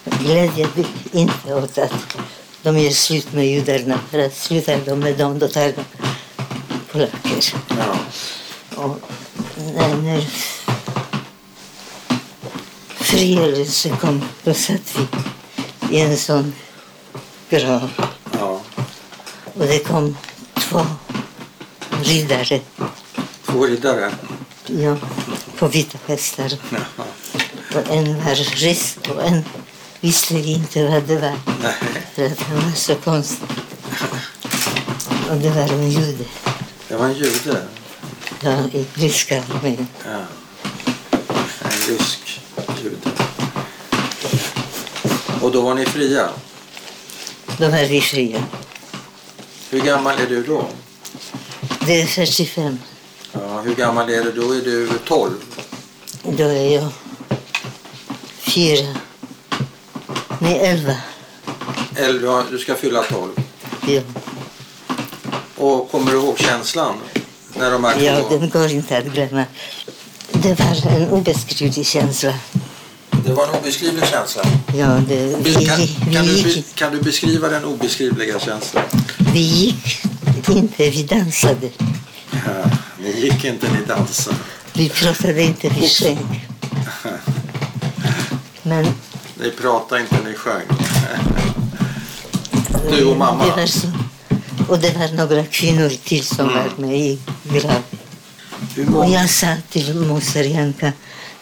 glädje 0.02 0.66
dig 0.74 0.86
inte 1.12 1.54
åt 1.54 1.78
att 1.78 2.16
de 2.62 2.78
gör 2.78 2.90
slut 2.90 3.32
med 3.32 3.46
judarna. 3.46 3.98
För 4.10 4.18
att 4.18 4.36
slutar 4.36 4.80
de 4.86 4.98
med 4.98 5.18
dem, 5.18 5.38
då 5.38 5.48
tar 5.48 5.72
de 5.72 5.84
polacker. 6.92 7.54
Ja. 7.68 7.96
Och 8.78 8.98
kom, 13.96 14.24
då 14.44 14.54
satt 14.54 14.96
vi 15.90 15.96
i 15.96 16.00
en 16.00 16.16
sån 16.16 16.54
grav. 17.50 17.90
ja. 18.32 18.60
Och 19.54 19.66
det 19.66 19.78
kom 19.78 20.16
två 20.54 20.86
riddare 22.02 22.60
Två 23.46 23.66
riddare. 23.66 24.12
ja, 24.66 24.96
på 25.58 25.68
vita 25.68 25.98
hästar. 26.06 26.52
Ja. 26.70 27.04
Och 27.74 27.90
en 27.96 28.24
var 28.24 28.34
rysk 28.34 28.98
och 29.16 29.24
en 29.24 29.44
visste 30.00 30.34
inte 30.34 30.88
vad 30.88 31.02
det 31.02 31.16
var. 31.16 31.36
Nej. 31.62 31.74
För 32.14 32.26
att 32.26 32.40
han 32.40 32.56
var 32.56 32.72
så 32.72 32.94
konstig. 32.94 33.48
Och 35.30 35.36
det 35.36 35.50
var 35.50 35.62
en 35.62 35.90
jude. 35.90 36.24
Det 36.88 36.96
var 36.96 37.06
en 37.06 37.14
jude. 37.14 37.62
Ja, 38.40 38.64
i 38.72 38.86
ryska 38.94 39.42
armén. 39.54 39.86
Ja. 40.04 40.18
En 41.62 41.70
rysk 41.88 42.40
jude. 42.82 42.96
Och 45.42 45.52
då 45.52 45.60
var 45.60 45.74
ni 45.74 45.86
fria. 45.86 46.28
Då 47.58 47.68
var 47.68 47.88
vi 47.88 48.00
fria. 48.00 48.42
Hur 49.70 49.80
gammal 49.80 50.18
är 50.20 50.26
du 50.26 50.42
då? 50.42 50.68
Det 51.86 52.00
är 52.02 52.06
45. 52.06 52.78
Ja, 53.32 53.60
hur 53.60 53.74
gammal 53.74 54.10
är 54.10 54.24
du? 54.24 54.32
Då 54.32 54.52
är 54.52 54.60
du 54.60 54.88
12. 55.06 55.32
Då 56.22 56.44
är 56.44 56.74
jag 56.74 56.88
fyra. 58.38 58.94
Nej, 60.40 60.58
elva. 60.58 60.96
Ja, 62.22 62.44
du 62.50 62.58
ska 62.58 62.74
fylla 62.74 63.02
12. 63.02 63.32
Ja, 63.86 64.00
Och 65.56 65.90
kommer 65.90 66.12
du 66.12 66.18
ihåg 66.18 66.38
känslan? 66.38 66.94
När 67.58 67.70
de 67.70 67.84
här 67.84 68.00
ja 68.00 68.28
den 68.30 68.50
går 68.50 68.70
inte 68.70 68.98
att 68.98 69.04
glömma. 69.04 69.44
Det 70.32 70.58
var 70.58 70.90
en 70.96 71.08
obeskrivlig 71.10 71.86
känsla. 71.86 72.34
Det 73.24 73.32
var 73.32 73.48
en 73.48 73.54
obeskrivlig 73.60 74.04
känsla. 74.06 74.42
Ja, 74.76 74.86
det, 75.08 75.36
vi, 75.42 75.54
Kan, 75.66 75.76
vi, 75.80 76.14
kan, 76.14 76.26
du, 76.26 76.32
gick, 76.32 76.54
be- 76.56 76.62
kan 76.74 76.92
du 76.92 77.02
beskriva 77.02 77.48
den 77.48 77.64
obeskrivliga 77.64 78.38
känslan? 78.40 78.84
vi 79.32 79.40
gick 79.40 79.98
inte, 80.48 80.90
vi 80.90 81.02
dansade. 81.02 81.68
Ja, 82.30 82.70
ni 83.02 83.20
gick 83.20 83.44
inte, 83.44 83.66
ni 83.72 83.84
dansade. 83.88 84.36
Vi 84.72 84.88
pratade 84.88 85.42
inte, 85.42 85.68
vi 85.68 85.88
sjöng. 85.88 86.44
Men 88.62 88.86
Ni 89.40 89.50
pratade 89.50 90.00
inte, 90.00 90.16
ni 90.24 90.34
sjöng. 90.34 90.66
Du 92.90 93.04
och 93.04 93.16
mamma? 93.16 93.44
Det 93.44 93.50
var 93.60 93.66
så. 93.66 93.86
Och 94.68 94.78
det 94.78 94.96
var 94.98 95.08
några 95.16 95.44
kvinnor 95.44 95.88
till 96.04 96.24
som 96.24 96.48
Mm. 96.50 96.54
var 96.56 96.86
med 96.86 96.98
i 97.00 97.18
Hur 97.50 98.96
Och 98.96 99.06
jag 99.10 99.30
sa 99.30 99.56
till 99.70 99.94
moster 99.94 100.44
Janka, 100.44 100.92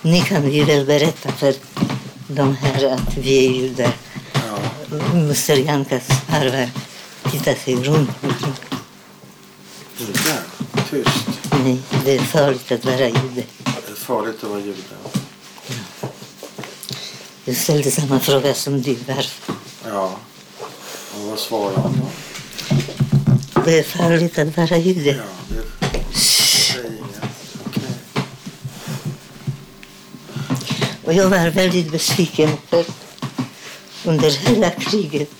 ni 0.02 0.20
kan 0.20 0.52
ju 0.52 0.64
väl 0.64 0.86
berätta 0.86 1.32
för 1.32 1.54
de 2.28 2.56
här 2.56 2.84
att 2.92 3.16
vi 3.16 3.46
är 3.46 3.50
judar. 3.50 3.92
Ja, 4.32 4.58
Moster 5.14 5.56
Jankas 5.56 6.06
farvar 6.06 6.70
tittade 7.30 7.56
sig 7.56 7.74
runt. 7.76 8.10
inte. 8.22 8.52
Tyst. 10.90 11.28
Nej, 11.64 11.78
det 12.04 12.14
är 12.16 12.18
farligt 12.20 12.72
att 12.72 12.84
vara 12.84 12.98
jude. 13.08 13.42
Det 13.64 13.90
är 13.90 13.94
farligt 13.94 14.44
att 14.44 14.50
vara 14.50 14.60
jude. 14.60 14.82
Du 17.44 17.54
ställde 17.54 17.90
samma 17.90 18.20
fråga 18.20 18.54
som 18.54 18.82
du, 18.82 18.96
varför? 19.06 19.54
Ja. 19.84 20.18
Och 21.14 21.20
vad 21.30 21.38
svarade 21.38 21.80
han 21.80 22.00
då? 22.00 22.06
Det 23.64 23.78
är 23.78 23.82
farligt 23.82 24.38
att 24.38 24.56
vara 24.56 24.76
jude. 24.78 25.10
Ja, 25.10 25.56
det 26.12 26.18
säger 26.18 26.84
inget. 26.86 27.22
Okej. 27.66 27.82
Och 31.06 31.12
jag 31.12 31.28
var 31.28 31.50
väldigt 31.50 31.92
besviken 31.92 32.50
för 32.68 32.84
under 34.04 34.30
hela 34.30 34.70
kriget, 34.70 35.30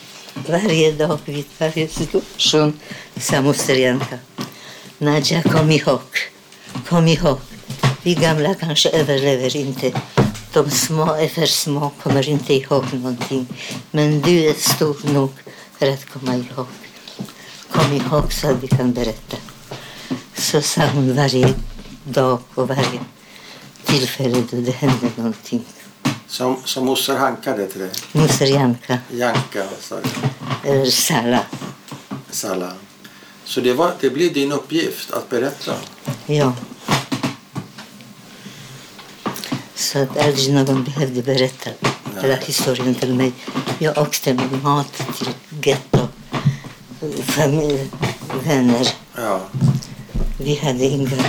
varje 0.48 0.92
dag 0.92 1.18
vid 1.24 1.44
varje 1.59 1.88
situation, 1.88 2.81
sa 3.16 3.42
moster 3.42 3.74
Janka. 3.74 4.18
Nadja, 4.98 5.42
kom 5.42 5.70
ihåg, 5.70 6.00
kom 6.88 7.09
ihåg. 7.09 7.38
Vi 8.02 8.14
gamla 8.14 8.55
kanske 8.55 8.90
överlever 8.90 9.57
inte. 9.57 9.92
De 10.52 10.70
små 10.70 11.14
är 11.14 11.29
för 11.29 11.46
små, 11.46 11.90
kommer 12.02 12.29
inte 12.29 12.55
ihåg 12.55 12.85
någonting. 12.92 13.46
Men 13.90 14.20
du 14.20 14.44
är 14.44 14.55
stor 14.55 14.96
nog 15.12 15.33
för 15.79 15.92
att 15.92 16.05
komma 16.05 16.35
ihåg. 16.35 16.66
Kom 17.70 17.92
ihåg 17.92 18.33
så 18.33 18.50
att 18.50 18.62
vi 18.62 18.68
kan 18.68 18.92
berätta. 18.92 19.37
Så 20.35 20.62
sa 20.62 20.83
hon 20.94 21.16
varje 21.16 21.55
dag 22.05 22.38
och 22.55 22.68
varje 22.68 23.00
tillfälle 23.87 24.44
då 24.51 24.57
det 24.61 24.70
hände 24.70 25.11
någonting. 25.16 25.64
Som, 26.27 26.57
som 26.64 26.87
moster 26.87 27.16
Hanka 27.16 27.57
det 27.57 27.66
till 27.66 27.81
dig? 27.81 27.90
Moster 28.12 28.46
Janka, 28.46 28.99
Janka, 29.11 29.66
du. 30.62 30.70
eller 30.70 30.85
Sala. 30.90 31.40
Salla. 32.31 32.72
Så 33.44 33.61
det, 33.61 33.72
var, 33.72 33.92
det 34.01 34.11
blir 34.11 34.35
din 34.35 34.53
uppgift 34.53 35.11
att 35.12 35.31
berätta? 35.31 35.75
Ja. 36.27 36.53
Så 39.75 39.99
att 39.99 40.18
aldrig 40.18 40.55
någon 40.55 40.85
behövde 40.85 41.22
berätta 41.22 41.70
hela 42.22 42.37
historien 42.37 42.94
till 42.94 43.14
mig. 43.14 43.33
Jag 43.79 43.99
åkte 43.99 44.35
med 44.35 44.62
mat 44.62 45.03
till 45.18 45.29
getto, 45.64 46.09
familj, 47.22 47.90
vänner. 48.44 48.88
Ja. 49.16 49.40
Vi 50.38 50.57
hade 50.57 50.85
inga 50.85 51.25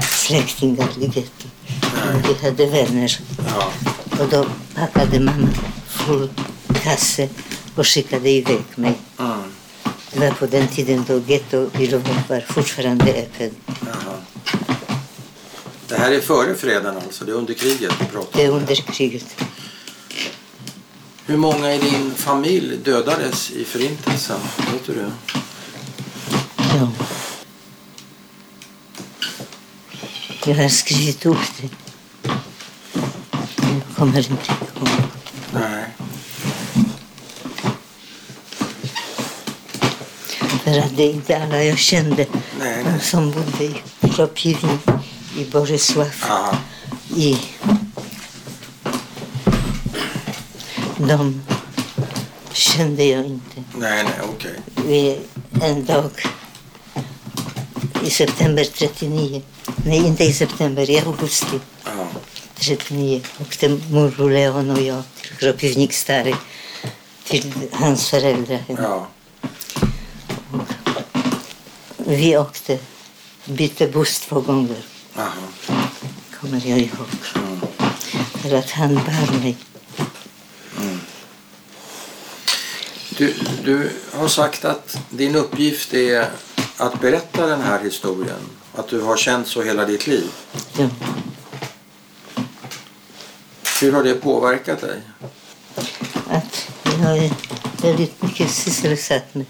släktingar 0.00 0.88
i 0.98 1.04
gettot. 1.04 1.47
Vi 2.28 2.46
hade 2.46 2.66
vänner. 2.66 3.18
ja. 3.48 3.72
Och 4.20 4.28
då 4.28 4.46
packade 4.74 5.20
mamma 5.20 5.48
full 5.88 6.28
kasse 6.82 7.28
och 7.74 7.86
skickade 7.86 8.30
iväg 8.30 8.64
mig. 8.74 8.94
Mm. 9.18 9.52
Det 10.12 10.20
var 10.20 10.30
på 10.30 10.46
den 10.46 10.68
tiden 10.68 11.04
då 11.08 11.20
getto 11.26 11.70
i 11.78 11.86
Lvov 11.86 12.22
var 12.28 12.40
fortfarande 12.40 13.04
öppen. 13.04 13.50
Jaha. 13.80 14.14
Det 15.88 15.96
här 15.96 16.10
är 16.12 16.20
före 16.20 16.54
freden 16.54 16.96
alltså? 16.96 17.24
Det 17.24 17.32
är 17.32 17.36
under 17.36 17.54
kriget 17.54 17.92
vi 18.00 18.06
pratar 18.06 18.38
Det 18.38 18.44
är 18.44 18.50
under 18.50 18.74
kriget. 18.74 19.26
Hur 21.26 21.36
många 21.36 21.74
i 21.74 21.78
din 21.78 22.14
familj 22.14 22.76
dödades 22.76 23.50
i 23.50 23.64
förintelsen? 23.64 24.40
Vet 24.72 24.86
du 24.86 24.94
det? 24.94 25.10
Ja. 26.56 26.92
Jag 30.46 30.54
har 30.54 30.68
skrivit 30.68 31.26
upp 31.26 31.36
det. 31.60 31.68
Jag 32.22 32.36
kommer 32.36 32.54
inte 32.94 33.02
ihåg. 33.02 33.02
Nej. 33.16 33.16
För 33.36 33.44
att 33.44 33.56
det 33.56 33.62
är 33.66 33.87
inte 41.28 41.42
alla 41.42 41.64
jag 41.64 41.78
kände. 41.78 42.26
Nej, 42.58 42.84
De 42.84 42.90
nej. 42.90 43.00
som 43.00 43.30
bodde 43.30 43.64
i 43.64 43.74
Kropivni, 44.14 44.78
i 45.38 45.44
Borisław, 45.44 46.10
Aha. 46.30 46.56
i... 47.16 47.38
De 50.96 51.42
kände 52.52 53.04
jag 53.04 53.26
inte. 53.26 53.64
Nej, 53.76 54.04
nej, 54.04 54.28
okej. 54.34 54.54
Vi, 54.86 55.18
en 55.62 55.84
dag 55.84 56.10
i 58.04 58.10
september 58.10 58.64
39, 58.64 59.42
nej 59.84 60.06
inte 60.06 60.24
i 60.24 60.32
september, 60.32 60.90
i 60.90 61.00
augusti 61.00 61.60
Ja. 62.60 62.64
39 62.64 63.22
åkte 63.40 63.68
morbror 63.68 64.30
Leon 64.30 64.70
och 64.70 64.80
jag 64.82 65.02
till 65.22 65.30
Kropivnik 65.36 65.92
Stary, 65.92 66.34
till 67.24 67.52
hans 67.72 68.10
föräldrar. 68.10 68.64
ja. 68.68 69.06
Vi 71.96 72.36
åkte, 72.36 72.78
bytte 73.44 73.86
buss 73.88 74.20
två 74.20 74.40
gånger, 74.40 74.76
Aha. 75.16 75.30
kommer 76.40 76.66
jag 76.66 76.78
ihåg. 76.78 77.08
Mm. 77.36 77.60
För 78.42 78.54
att 78.54 78.70
han 78.70 78.94
bar 78.94 79.38
mig. 79.40 79.56
Du, 83.18 83.34
du 83.64 83.90
har 84.12 84.28
sagt 84.28 84.64
att 84.64 84.98
din 85.10 85.34
uppgift 85.36 85.94
är 85.94 86.28
att 86.76 87.00
berätta 87.00 87.46
den 87.46 87.60
här 87.60 87.84
historien. 87.84 88.40
Att 88.74 88.88
du 88.88 89.00
har 89.00 89.16
känt 89.16 89.48
så 89.48 89.62
hela 89.62 89.84
ditt 89.84 90.06
liv. 90.06 90.26
Ja. 90.78 90.88
Hur 93.80 93.92
har 93.92 94.02
det 94.02 94.14
påverkat 94.14 94.80
dig? 94.80 95.00
Att 96.30 96.70
jag 96.84 97.18
är 97.18 97.32
väldigt 97.82 98.22
mycket 98.22 98.50
sysselsatt 98.50 99.34
med 99.34 99.46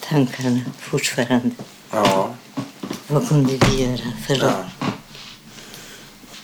tankarna 0.00 0.60
fortfarande. 0.78 1.50
Ja. 1.90 2.34
Vad 3.08 3.28
kunde 3.28 3.52
vi 3.52 3.82
göra 3.82 4.12
för 4.26 4.34
ja. 4.34 4.40
dem? 4.40 4.64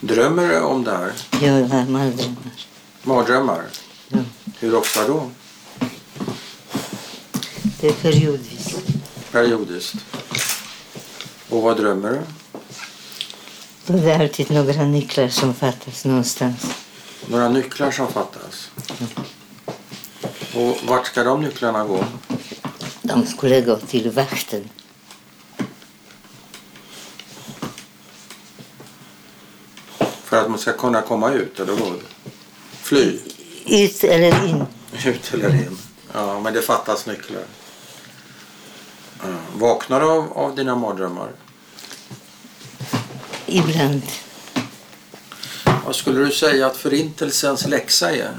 Drömmer 0.01 0.49
du 0.49 0.61
om 0.61 0.85
det 0.85 0.91
här? 0.91 1.13
Jag 1.41 1.53
har 1.53 1.85
mardrömmar. 1.87 2.53
Mardrömmar? 3.03 3.63
Ja. 4.09 4.19
Hur 4.59 4.75
ofta 4.75 5.07
då? 5.07 5.31
Det 7.81 7.89
är 7.89 7.93
periodvis. 7.93 8.77
Periodiskt. 9.33 9.97
Och 11.49 11.63
vad 11.63 11.77
drömmer 11.77 12.11
du? 12.11 12.21
Då 13.87 13.99
är 13.99 14.03
det 14.03 14.17
alltid 14.17 14.51
några 14.51 14.85
nycklar 14.85 15.29
som 15.29 15.55
fattas 15.55 16.05
någonstans. 16.05 16.67
Några 17.27 17.49
nycklar 17.49 17.91
som 17.91 18.13
fattas? 18.13 18.71
Och 20.55 20.79
vart 20.89 21.07
ska 21.07 21.25
de 21.25 21.43
nycklarna 21.43 21.85
gå? 21.85 22.05
De 23.03 23.27
skulle 23.27 23.61
gå 23.61 23.77
till 23.77 24.11
vakten. 24.11 24.69
För 30.25 30.41
att 30.41 30.51
man 30.51 30.59
ska 30.59 30.73
kunna 30.73 31.03
komma 31.03 31.31
ut, 31.33 31.61
eller 31.61 31.73
vad? 31.73 32.01
Fly? 32.73 33.19
Ut 33.67 34.05
eller 34.05 34.47
in. 34.47 34.65
Ut 35.07 35.35
eller 35.35 35.55
in? 35.55 35.79
Ja, 36.13 36.41
men 36.41 36.55
det 36.55 36.63
fattas 36.63 37.07
nycklar. 37.07 37.43
Ja. 39.23 39.27
Vaknar 39.55 40.01
du 40.01 40.07
av, 40.07 40.33
av 40.33 40.57
dina 40.57 40.77
mardrömmar? 40.77 41.29
Ibland. 43.47 44.03
Vad 45.93 45.97
skulle 45.97 46.25
du 46.25 46.33
säga 46.33 46.67
att 46.67 46.77
förintelsens 46.77 47.67
läxa 47.67 48.17
är? 48.17 48.33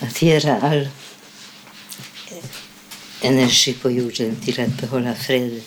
Att 0.00 0.22
göra 0.22 0.60
all 0.60 0.88
energi 3.22 3.74
på 3.74 3.90
jorden 3.90 4.36
till 4.36 4.60
att 4.60 4.80
behålla 4.80 5.14
fred. 5.14 5.62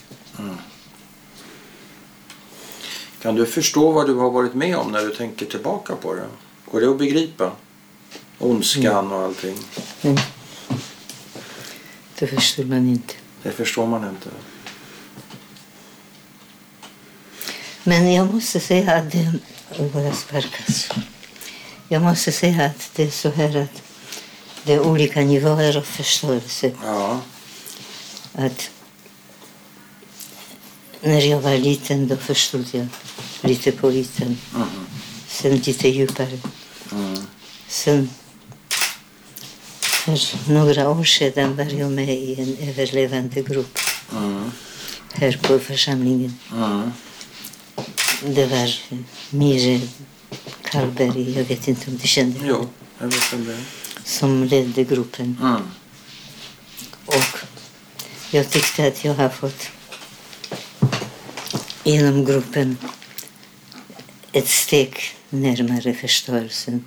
Kan 3.21 3.35
du 3.35 3.45
förstå 3.45 3.91
vad 3.91 4.07
du 4.07 4.13
har 4.13 4.29
varit 4.29 4.53
med 4.53 4.77
om 4.77 4.91
när 4.91 5.01
du 5.01 5.15
tänker 5.15 5.45
tillbaka 5.45 5.95
på 5.95 6.13
det? 6.13 6.27
Går 6.71 6.81
det 6.81 6.89
att 6.89 6.97
begripa? 6.97 7.51
Ondskan 8.39 9.11
och 9.11 9.21
allting. 9.21 9.57
Men 10.01 10.17
det 12.19 12.27
förstår 12.27 12.63
man 12.63 12.87
inte. 12.87 13.13
Det 13.43 13.51
förstår 13.51 13.87
man 13.87 14.09
inte. 14.09 14.29
Men 17.83 18.13
jag 18.13 18.33
måste 18.33 18.59
säga 18.59 18.95
att 18.95 19.11
det... 19.11 19.33
Vad 19.93 20.05
jag 20.05 20.15
sparkas. 20.15 20.89
Jag 21.87 22.01
måste 22.01 22.31
säga 22.31 22.65
att 22.65 22.91
det 22.95 23.03
är 23.03 23.09
så 23.09 23.29
här 23.29 23.57
att 23.57 23.81
det 24.63 24.73
är 24.73 24.79
olika 24.79 25.21
nivåer 25.21 25.77
av 25.77 25.81
förståelse. 25.81 26.71
Ja. 26.83 27.19
Att 28.33 28.69
när 31.01 31.21
jag 31.21 31.41
var 31.41 31.57
liten 31.57 32.07
då 32.07 32.15
förstod 32.15 32.65
jag 32.71 32.87
lite 33.41 33.71
på 33.71 33.91
ytan. 33.91 34.37
Mm. 34.55 34.67
Sen 35.27 35.57
lite 35.57 35.89
djupare. 35.89 36.39
Mm. 36.91 37.27
Sen 37.67 38.09
för 40.15 40.53
några 40.53 40.89
år 40.89 41.03
sedan 41.03 41.55
var 41.55 41.63
jag 41.65 41.91
med 41.91 42.09
i 42.09 42.41
en 42.41 42.69
överlevande 42.69 43.41
grupp 43.41 43.79
Mm. 44.11 44.51
här 45.13 45.39
på 45.41 45.59
församlingen. 45.59 46.37
Mm. 46.53 46.91
Det 48.25 48.45
var 48.45 48.75
Mire 49.29 49.81
Karlberg, 50.61 51.37
jag 51.37 51.43
vet 51.43 51.67
inte 51.67 51.91
om 51.91 51.97
du 51.97 52.07
kände 52.07 52.39
henne, 52.39 52.49
Jo, 52.49 52.69
som 54.03 54.43
ledde 54.43 54.83
gruppen. 54.83 55.37
Mm. 55.41 55.61
Och 57.05 57.39
jag 58.31 58.49
tyckte 58.49 58.87
att 58.87 59.03
jag 59.05 59.13
har 59.13 59.29
fått 59.29 59.67
inom 61.83 62.25
gruppen 62.25 62.77
ett 64.31 64.47
steg 64.47 64.95
närmare 65.29 65.93
förståelsen. 65.93 66.83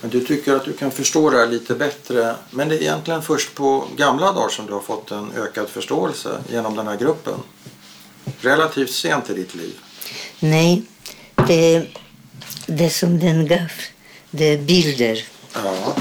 Men 0.00 0.10
du 0.10 0.24
tycker 0.24 0.54
att 0.54 0.64
du 0.64 0.72
kan 0.72 0.90
förstå 0.90 1.30
det 1.30 1.38
här 1.38 1.46
lite 1.46 1.74
bättre. 1.74 2.34
Men 2.50 2.68
det 2.68 2.74
är 2.74 2.80
egentligen 2.80 3.22
först 3.22 3.54
på 3.54 3.84
gamla 3.96 4.32
dagar 4.32 4.48
som 4.48 4.66
du 4.66 4.72
har 4.72 4.80
fått 4.80 5.10
en 5.10 5.32
ökad 5.32 5.68
förståelse 5.68 6.38
genom 6.48 6.76
den 6.76 6.86
här 6.86 6.96
gruppen. 6.96 7.34
Relativt 8.40 8.90
sent 8.90 9.30
i 9.30 9.34
ditt 9.34 9.54
liv. 9.54 9.74
Nej, 10.40 10.82
det, 11.46 11.86
det 12.66 12.90
som 12.90 13.18
den 13.18 13.46
gav, 13.46 13.70
det 14.30 14.44
är 14.44 14.58
bilder. 14.58 15.24
Ja. 15.54 15.96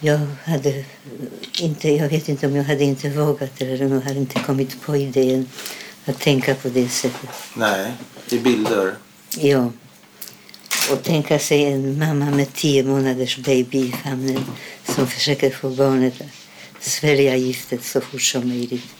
Jag 0.00 0.20
hade 0.44 0.84
inte, 1.60 1.88
jag 1.88 2.08
vet 2.08 2.28
inte 2.28 2.46
om 2.46 2.56
jag 2.56 2.64
hade 2.64 2.84
inte 2.84 3.08
vågat 3.08 3.60
eller 3.60 3.86
om 3.86 3.92
jag 3.92 4.00
hade 4.00 4.18
inte 4.18 4.40
kommit 4.40 4.82
på 4.82 4.96
idén 4.96 5.48
att 6.04 6.20
tänka 6.20 6.54
på 6.54 6.68
det 6.68 6.88
sättet. 6.88 7.30
Nej, 7.54 7.92
i 8.28 8.38
bilder. 8.38 8.94
Ja. 9.38 9.70
Och 10.92 11.02
tänka 11.02 11.38
sig 11.38 11.64
en 11.64 11.98
mamma 11.98 12.30
med 12.30 12.52
tio 12.52 12.82
månaders 12.82 13.36
baby 13.36 13.78
i 13.78 13.92
famnen 13.92 14.44
som 14.84 15.06
försöker 15.06 15.50
få 15.50 15.70
barnet 15.70 16.20
att 16.20 16.84
svälja 16.84 17.36
giftet 17.36 17.84
så 17.84 18.00
fort 18.00 18.22
som 18.22 18.48
möjligt. 18.48 18.94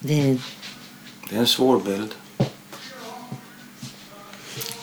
Det 0.00 0.20
Det 1.30 1.36
är 1.36 1.40
en 1.40 1.46
svår 1.46 1.80
bild. 1.80 2.14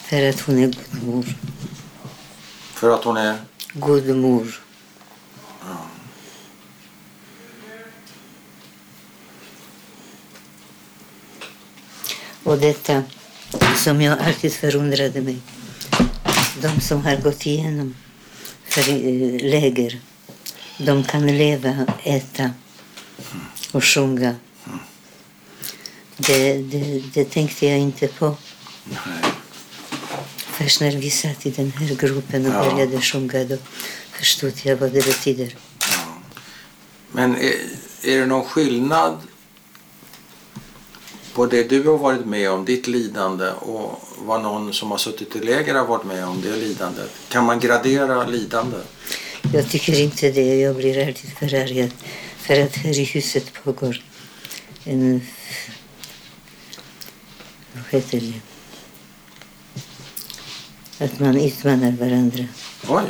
är 0.10 0.22
för 0.22 0.30
att 0.30 0.40
hon 0.42 0.58
är 0.58 0.66
god 0.66 1.06
mor. 1.06 1.26
För 2.74 2.96
att 2.96 3.04
hon 3.04 3.18
är... 3.18 3.38
God 3.74 4.16
mor. 4.16 4.62
Och 12.44 12.58
detta 12.58 13.04
som 13.80 14.02
jag 14.02 14.20
alltid 14.20 14.54
förundrade 14.54 15.22
mig. 15.22 15.38
De 16.62 16.82
som 16.82 17.02
har 17.06 17.16
gått 17.16 17.46
igenom 17.46 17.96
för, 18.64 18.82
eh, 18.90 19.50
läger, 19.52 20.00
de 20.78 21.04
kan 21.04 21.28
leva, 21.38 21.86
äta 22.04 22.52
och 23.72 23.84
sjunga. 23.84 24.36
Det, 26.18 26.54
det, 26.54 27.04
det 27.14 27.26
tänkte 27.26 27.66
jag 27.66 27.80
inte 27.80 28.08
på 28.08 28.36
Nej. 28.86 29.32
först 30.52 30.82
när 30.82 30.92
vi 30.92 31.10
satt 31.10 31.46
i 31.46 31.50
den 31.52 31.72
här 31.72 31.96
gruppen 31.96 32.46
och 32.46 32.54
Ja. 32.54 32.72
började 32.72 33.02
sjunga. 33.02 33.44
Då 33.44 33.58
förstod 34.12 34.54
jag 34.64 34.76
vad 34.76 34.92
det 34.92 35.06
betyder. 35.06 35.56
Ja. 35.80 36.22
Men 37.12 37.36
är, 37.36 37.54
är 38.04 38.20
det 38.20 38.26
någon 38.26 38.46
skillnad 38.46 39.18
på 41.40 41.46
det 41.46 41.64
du 41.64 41.84
har 41.84 41.98
varit 41.98 42.26
med 42.26 42.52
om, 42.52 42.66
ditt 42.66 42.88
lidande 42.88 43.52
och 43.52 44.02
vad 44.26 44.42
någon 44.42 44.74
som 44.74 44.92
har 44.92 44.98
suttit 44.98 45.36
i 45.36 45.40
läger 45.40 45.76
har 45.76 45.86
varit 45.86 46.06
med 46.06 46.28
om, 46.28 46.42
det 46.42 46.56
lidandet? 46.56 47.12
Kan 47.30 47.46
man 47.46 47.60
gradera 47.60 48.28
lidande? 48.28 48.78
Jag 49.54 49.70
tycker 49.70 50.00
inte 50.00 50.32
det. 50.32 50.56
Jag 50.56 50.76
blir 50.76 51.08
alltid 51.08 51.32
förargad. 51.40 51.92
För 52.38 52.64
att 52.64 52.76
här 52.76 53.00
i 53.00 53.04
huset 53.04 53.54
pågår 53.64 54.04
en... 54.84 55.22
Vad 57.74 57.84
heter 57.90 58.20
det? 58.20 58.42
Att 61.06 61.20
man 61.20 61.38
utmanar 61.38 61.92
varandra. 61.92 62.46
Oj, 62.88 63.04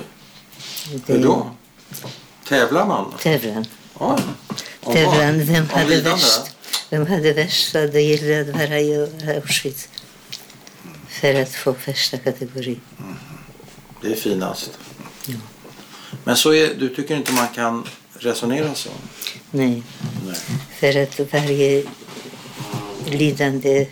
Det 1.06 1.14
hur 1.14 1.24
då? 1.24 1.52
Tävlar 2.48 2.86
man? 2.86 3.14
Tävlan. 3.20 3.66
Oj. 3.94 4.20
Tävlan. 4.94 5.46
Vem 5.46 5.70
hade 5.70 5.86
lidande? 5.86 6.10
värst? 6.10 6.49
Vem 6.90 7.08
hade 7.08 7.34
värst? 7.34 7.72
Så 7.72 7.88
det 7.88 8.02
gällde 8.02 8.42
att 8.42 8.48
vara 8.70 8.80
i 8.80 8.96
Auschwitz. 9.36 9.90
För 11.10 11.42
att 11.42 11.56
få 11.56 11.74
första 11.74 12.18
kategori. 12.18 12.80
Det 14.02 14.12
är 14.12 14.16
finast. 14.16 14.72
Ja. 15.28 15.36
Men 16.24 16.36
så 16.38 16.54
är, 16.54 16.74
du 16.74 16.96
tycker 16.96 17.16
inte 17.16 17.32
man 17.32 17.48
kan 17.48 17.88
resonera 18.20 18.76
så? 18.76 18.90
Nej. 19.52 19.84
Nej. 20.26 20.36
För 20.80 21.02
att 21.04 21.34
varje 21.34 21.84
lidande 23.08 23.88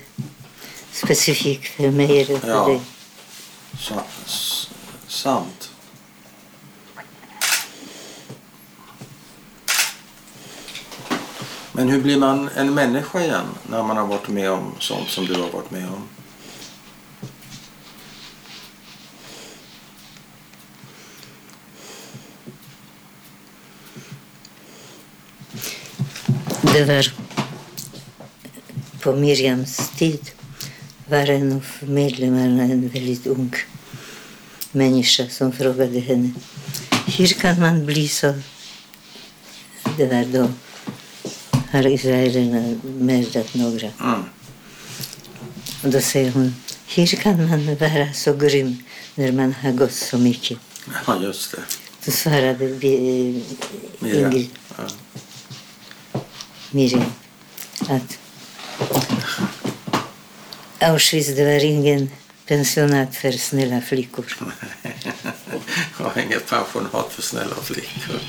specifikt 0.92 1.68
för 1.68 1.92
mig 1.92 2.22
eller 2.22 2.40
för 2.40 2.48
Ja. 2.50 2.68
dig. 2.68 2.82
Sant. 5.08 5.67
Men 11.78 11.90
hur 11.90 12.02
blir 12.02 12.18
man 12.18 12.50
en 12.56 12.74
människa 12.74 13.22
igen 13.22 13.46
när 13.70 13.84
man 13.84 13.98
har 13.98 14.08
varit 14.08 14.28
med 14.28 14.52
om 14.52 14.72
sånt 14.80 15.10
som 15.10 15.26
du 15.26 15.34
har 15.34 15.50
varit 15.50 15.72
med 15.72 15.86
om? 15.88 16.08
Det 26.74 26.86
var 26.86 27.14
på 29.02 29.14
Miriams 29.16 29.90
tid 29.98 30.30
var 31.10 31.30
en 31.30 31.52
av 31.52 31.66
medlemmarna 31.80 32.64
en 32.64 32.90
väldigt 32.90 33.28
ung 33.28 33.56
människa 34.72 35.30
som 35.30 35.52
frågade 35.52 36.00
henne 36.00 36.32
hur 37.18 37.28
kan 37.28 37.60
man 37.60 37.86
bli 37.86 38.08
så... 38.08 38.34
Det 39.98 40.06
var 40.06 40.26
då 40.26 40.50
har 41.72 41.88
israelerna 41.88 42.80
mördat 42.84 43.54
några. 43.54 43.88
Mm. 44.00 44.24
Och 45.84 45.90
då 45.90 46.02
säger 46.02 46.32
hon 46.32 46.56
hur 46.88 47.08
kan 47.08 47.50
man 47.50 47.76
vara 47.76 48.14
så 48.14 48.34
grym 48.34 48.84
när 49.16 49.32
man 49.32 49.54
har 49.54 49.72
gått 49.72 49.94
så 49.94 50.18
mycket? 50.18 50.58
Ja, 51.08 51.22
just 51.22 51.52
det. 51.52 51.62
Då 52.06 52.12
svarade 52.12 52.68
vi, 52.68 53.44
Miriam. 54.00 54.32
Ingrid 54.32 54.50
Ja. 54.78 54.84
Miriam 56.72 57.12
att 57.80 58.20
Auschwitz 60.80 61.36
det 61.36 61.46
var 61.46 61.66
ingen 61.66 62.10
pensionat 62.46 63.16
för 63.16 63.32
snälla 63.32 63.82
flickor. 63.82 64.26
Jag 66.00 66.06
har 66.06 66.22
inget 66.22 66.50
pensionat 66.50 67.14
för 67.14 67.22
snälla 67.22 67.56
flickor. 67.56 68.20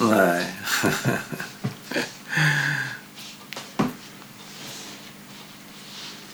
Nej. 0.00 0.46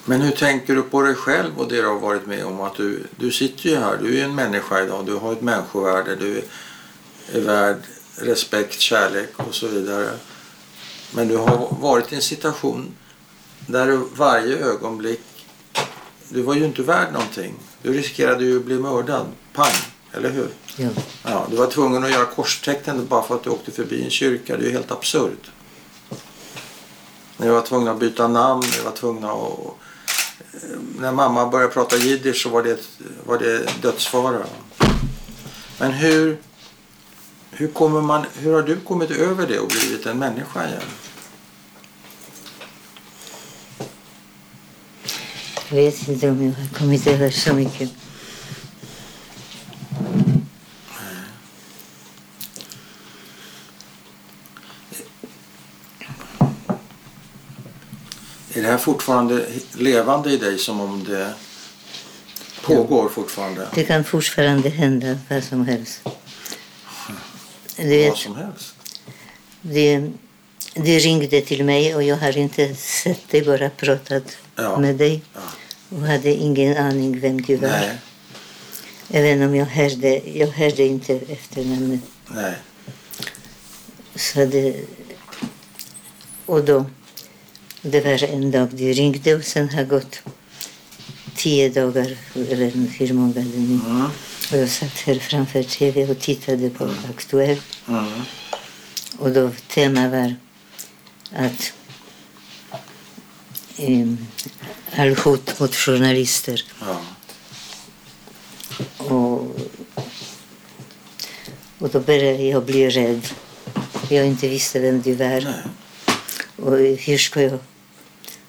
Men 0.09 0.21
hur 0.21 0.31
tänker 0.31 0.75
du 0.75 0.83
på 0.83 1.03
dig 1.03 1.15
själv 1.15 1.59
och 1.59 1.69
det 1.69 1.77
du 1.77 1.87
har 1.87 1.99
varit 1.99 2.27
med 2.27 2.45
om? 2.45 2.61
Att 2.61 2.77
du, 2.77 3.07
du 3.17 3.31
sitter 3.31 3.69
ju 3.69 3.77
här, 3.77 3.97
du 4.03 4.21
är 4.21 4.25
en 4.25 4.35
människa 4.35 4.83
idag, 4.83 5.07
du 5.07 5.15
har 5.15 5.33
ett 5.33 5.43
människovärde, 5.43 6.17
du 6.17 6.43
är 7.33 7.41
värd 7.41 7.77
respekt, 8.17 8.81
kärlek 8.81 9.31
och 9.37 9.55
så 9.55 9.69
vidare. 9.69 10.11
Men 11.15 11.29
du 11.29 11.37
har 11.37 11.77
varit 11.81 12.13
i 12.13 12.15
en 12.15 12.23
situation 12.23 12.97
där 13.67 13.87
du 13.87 13.97
varje 14.15 14.57
ögonblick, 14.57 15.21
du 16.29 16.43
var 16.43 16.55
ju 16.55 16.65
inte 16.65 16.83
värd 16.83 17.13
någonting. 17.13 17.55
Du 17.83 17.93
riskerade 17.93 18.45
ju 18.45 18.57
att 18.59 18.65
bli 18.65 18.79
mördad, 18.79 19.27
pang, 19.53 19.75
eller 20.13 20.31
hur? 20.31 20.49
Ja. 20.77 20.89
Ja, 21.23 21.47
du 21.51 21.57
var 21.57 21.67
tvungen 21.67 22.05
att 22.05 22.11
göra 22.11 22.25
korstecken 22.25 23.07
bara 23.07 23.23
för 23.23 23.35
att 23.35 23.45
du 23.45 23.51
åkte 23.51 23.71
förbi 23.71 24.05
en 24.05 24.11
kyrka. 24.11 24.57
Det 24.57 24.63
är 24.63 24.67
ju 24.67 24.73
helt 24.73 24.91
absurt. 24.91 25.51
Ni 27.37 27.49
var 27.49 27.63
tvungna 27.63 27.91
att 27.91 28.01
byta 28.01 28.29
namn, 28.29 28.63
ni 28.79 28.85
var 28.85 28.93
tvungna 28.93 29.31
att... 29.33 29.59
eh, 30.55 30.79
När 30.99 31.13
mamma 31.13 31.47
började 31.47 31.73
prata 31.73 31.97
jiddisch 31.97 32.43
så 32.43 32.49
var 32.49 32.63
det, 32.63 32.79
var 33.27 33.39
det 33.39 33.83
dödsfara. 33.83 34.47
Men 35.79 35.93
hur, 35.93 36.39
hur, 37.51 37.69
kommer 37.69 38.01
man, 38.01 38.25
hur 38.39 38.53
har 38.55 38.63
du 38.63 38.77
kommit 38.77 39.11
över 39.11 39.47
det 39.47 39.59
och 39.59 39.69
blivit 39.69 40.07
en 40.07 40.19
människa 40.19 40.67
igen? 40.69 40.83
Jag 45.69 45.77
vet 45.77 46.09
inte 46.09 46.31
om 46.31 46.43
jag 46.45 46.53
har 46.53 46.79
kommit 46.79 47.07
över 47.07 47.31
så 47.31 47.55
mycket. 47.55 47.91
Är 58.57 58.63
det 58.63 58.69
här 58.69 58.79
fortfarande 58.79 59.47
levande 59.73 60.31
i 60.31 60.37
dig 60.37 60.59
som 60.59 60.81
om 60.81 61.05
det 61.05 61.33
pågår 62.63 63.09
fortfarande? 63.09 63.69
Det 63.75 63.85
kan 63.85 64.05
fortfarande 64.05 64.69
hända 64.69 65.19
vad 65.31 65.45
som 65.45 65.67
helst. 65.67 66.01
Du 67.77 68.09
Vad 68.09 68.19
som 68.19 68.37
helst? 68.37 68.75
det, 69.61 70.11
det 70.75 70.99
ringde 70.99 71.41
till 71.41 71.65
mig 71.65 71.95
och 71.95 72.03
jag 72.03 72.17
har 72.17 72.37
inte 72.39 72.75
sett 72.75 73.29
dig, 73.31 73.43
bara 73.45 73.71
pratat 73.71 74.37
Ja. 74.57 74.79
med 74.79 74.97
dig. 74.97 75.23
Ja. 75.35 75.41
Och 75.97 76.03
hade 76.07 76.31
ingen 76.35 76.77
aning 76.77 77.21
vem 77.21 77.41
du 77.41 77.57
var. 77.57 77.69
Nej, 77.69 77.97
Även 79.11 79.43
om 79.49 79.55
jag 79.57 79.67
hörde, 79.67 80.21
jag 80.39 80.47
hörde 80.49 80.83
inte 80.83 81.13
efternamnet. 81.15 82.01
nej. 82.29 82.55
Så 84.15 84.45
det, 84.45 84.77
och 86.47 86.65
då, 86.65 86.85
det 87.83 88.01
var 88.01 88.25
en 88.25 88.51
dag 88.51 88.69
du 88.73 88.93
ringde 88.93 89.35
och 89.35 89.45
sen 89.45 89.69
har 89.69 89.85
gått 89.85 90.23
tio 91.35 91.69
dagar, 91.69 92.17
eller 92.51 92.71
hur 92.99 93.13
många 93.13 93.33
det 93.35 93.41
nu. 93.45 93.81
Mm, 93.85 94.05
Och 94.53 94.59
jag 94.59 94.69
satt 94.69 94.91
här 94.99 95.15
framför 95.19 95.63
tv 95.63 96.11
och 96.11 96.19
tittade 96.19 96.71
på 96.71 96.91
Aktuellt. 97.11 97.63
mm, 97.89 98.23
Och 99.19 99.31
då 99.31 99.51
tema 99.69 100.09
var 100.09 100.35
att 101.33 101.73
um, 103.79 104.27
all 104.97 105.15
hot 105.17 105.61
mot 105.61 105.75
journalister. 105.75 106.65
ja. 106.81 107.01
Och, 108.99 109.57
och 111.79 111.89
då 111.93 112.01
började 112.01 112.43
jag 112.43 112.65
bli 112.65 112.89
rädd. 112.91 113.29
Jag 114.11 114.27
inte 114.27 114.49
visste 114.49 114.81
vem 114.81 115.01
du 115.03 115.15
var. 115.15 115.41
Nej. 115.41 115.55
Och 116.67 116.79
hur 116.79 117.19
ska 117.19 117.43
jag 117.43 117.59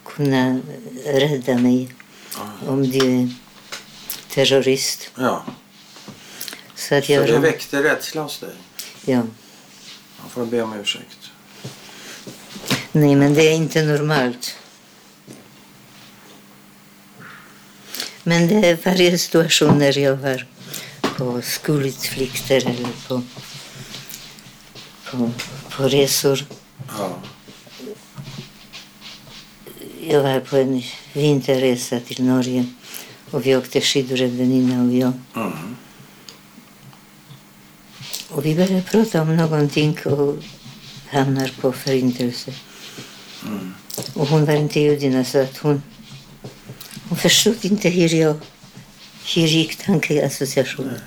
kunna 0.05 0.59
rädda 1.05 1.57
mig 1.57 1.89
Ja. 2.35 2.67
om 2.71 2.89
du 2.91 2.97
är 3.21 3.29
terrorist? 4.29 5.11
ja. 5.17 5.45
Så 6.75 6.95
att 6.95 7.05
Så 7.05 7.11
jag... 7.11 7.27
det 7.27 7.39
väckte 7.39 7.83
rädsla 7.83 8.21
hos 8.21 8.39
dig? 8.39 8.49
ja. 9.05 9.23
Jag 10.21 10.31
får 10.31 10.45
be 10.45 10.61
om 10.61 10.73
ursäkt. 10.73 11.17
Nej, 12.91 13.15
men 13.15 13.33
det 13.33 13.41
är 13.47 13.53
inte 13.55 13.83
normalt. 13.83 14.55
Men 18.23 18.47
det 18.47 18.69
är 18.69 18.77
varje 18.85 19.17
situation 19.17 19.79
när 19.79 19.97
jag 19.97 20.15
var 20.15 20.45
på 21.17 21.41
skolutflykter 21.41 22.67
eller 22.67 22.89
på, 23.07 23.23
på, 25.11 25.31
på 25.71 25.83
resor. 25.87 26.45
Ja. 26.97 27.15
Jag 30.09 30.23
var 30.23 30.39
på 30.39 30.57
en 30.57 30.81
vinterresa 31.13 31.99
till 31.99 32.25
Norge 32.25 32.65
och 33.31 33.45
vi 33.45 33.55
åkte 33.55 33.81
skidor, 33.81 34.17
väninna 34.17 34.83
och 34.83 34.93
jag. 34.93 35.13
Mm. 35.35 35.75
Och 38.29 38.45
vi 38.45 38.55
började 38.55 38.81
prata 38.81 39.21
om 39.21 39.35
någonting 39.35 39.97
och 40.05 40.35
hamnar 41.07 41.51
på 41.61 41.71
förintelse. 41.71 42.53
Mm. 43.45 43.73
Och 44.13 44.27
hon 44.27 44.45
var 44.45 44.53
inte 44.53 44.79
judinna 44.79 45.23
så 45.25 45.41
att 45.41 45.57
hon, 45.57 45.81
hon 47.09 47.17
förstod 47.17 47.65
inte 47.65 47.89
hur 47.89 48.13
jag, 48.13 48.35
hur 49.35 49.47
gick 49.47 49.75
tankeassociationen. 49.75 51.01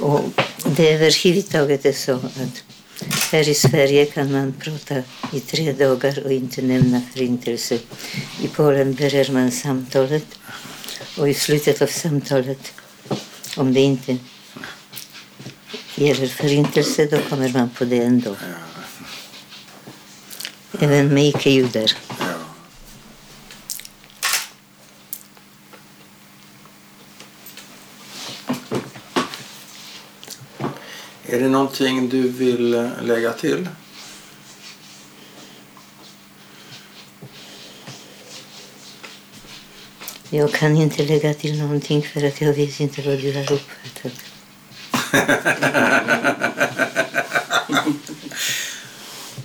Och 0.00 0.20
det 0.76 0.94
överhuvudtaget 0.94 1.86
är 1.86 1.92
så 1.92 2.12
att 2.14 2.64
här 3.32 3.48
i 3.48 3.54
Sverige 3.54 4.06
kan 4.06 4.32
man 4.32 4.52
prata 4.52 5.02
i 5.32 5.40
tre 5.40 5.72
dagar 5.72 6.24
och 6.24 6.32
inte 6.32 6.62
nämna 6.62 7.02
förintelse. 7.12 7.78
I 8.42 8.48
Polen 8.48 8.94
börjar 8.94 9.32
man 9.32 9.50
samtalet 9.50 10.26
och 11.18 11.28
i 11.28 11.34
slutet 11.34 11.82
av 11.82 11.86
samtalet, 11.86 12.72
om 13.56 13.74
det 13.74 13.80
inte 13.80 14.16
gäller 15.94 16.26
förintelse, 16.26 17.06
då 17.06 17.18
kommer 17.18 17.48
man 17.48 17.70
på 17.70 17.84
det 17.84 17.98
ändå. 17.98 18.36
Även 20.80 21.14
med 21.14 21.28
icke-judar. 21.28 21.92
Ja. 22.18 22.40
Är 31.32 31.40
det 31.40 31.48
någonting 31.48 32.08
du 32.08 32.28
vill 32.28 32.74
eh, 32.74 32.88
lägga 33.02 33.32
till? 33.32 33.68
Jag 40.30 40.52
kan 40.52 40.76
inte 40.76 41.04
lägga 41.04 41.34
till 41.34 41.58
någonting 41.58 42.02
för 42.02 42.26
att 42.26 42.40
jag 42.40 42.52
vet 42.52 42.80
inte 42.80 43.02
vad 43.02 43.18
du 43.18 43.34
har 43.34 43.52
uppfattat. 43.52 44.12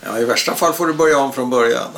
Ja, 0.08 0.20
I 0.20 0.26
värsta 0.26 0.56
fall 0.56 0.74
får 0.74 0.88
du 0.88 0.94
börja 0.94 1.18
om 1.18 1.34
från 1.34 1.50
början. 1.50 1.92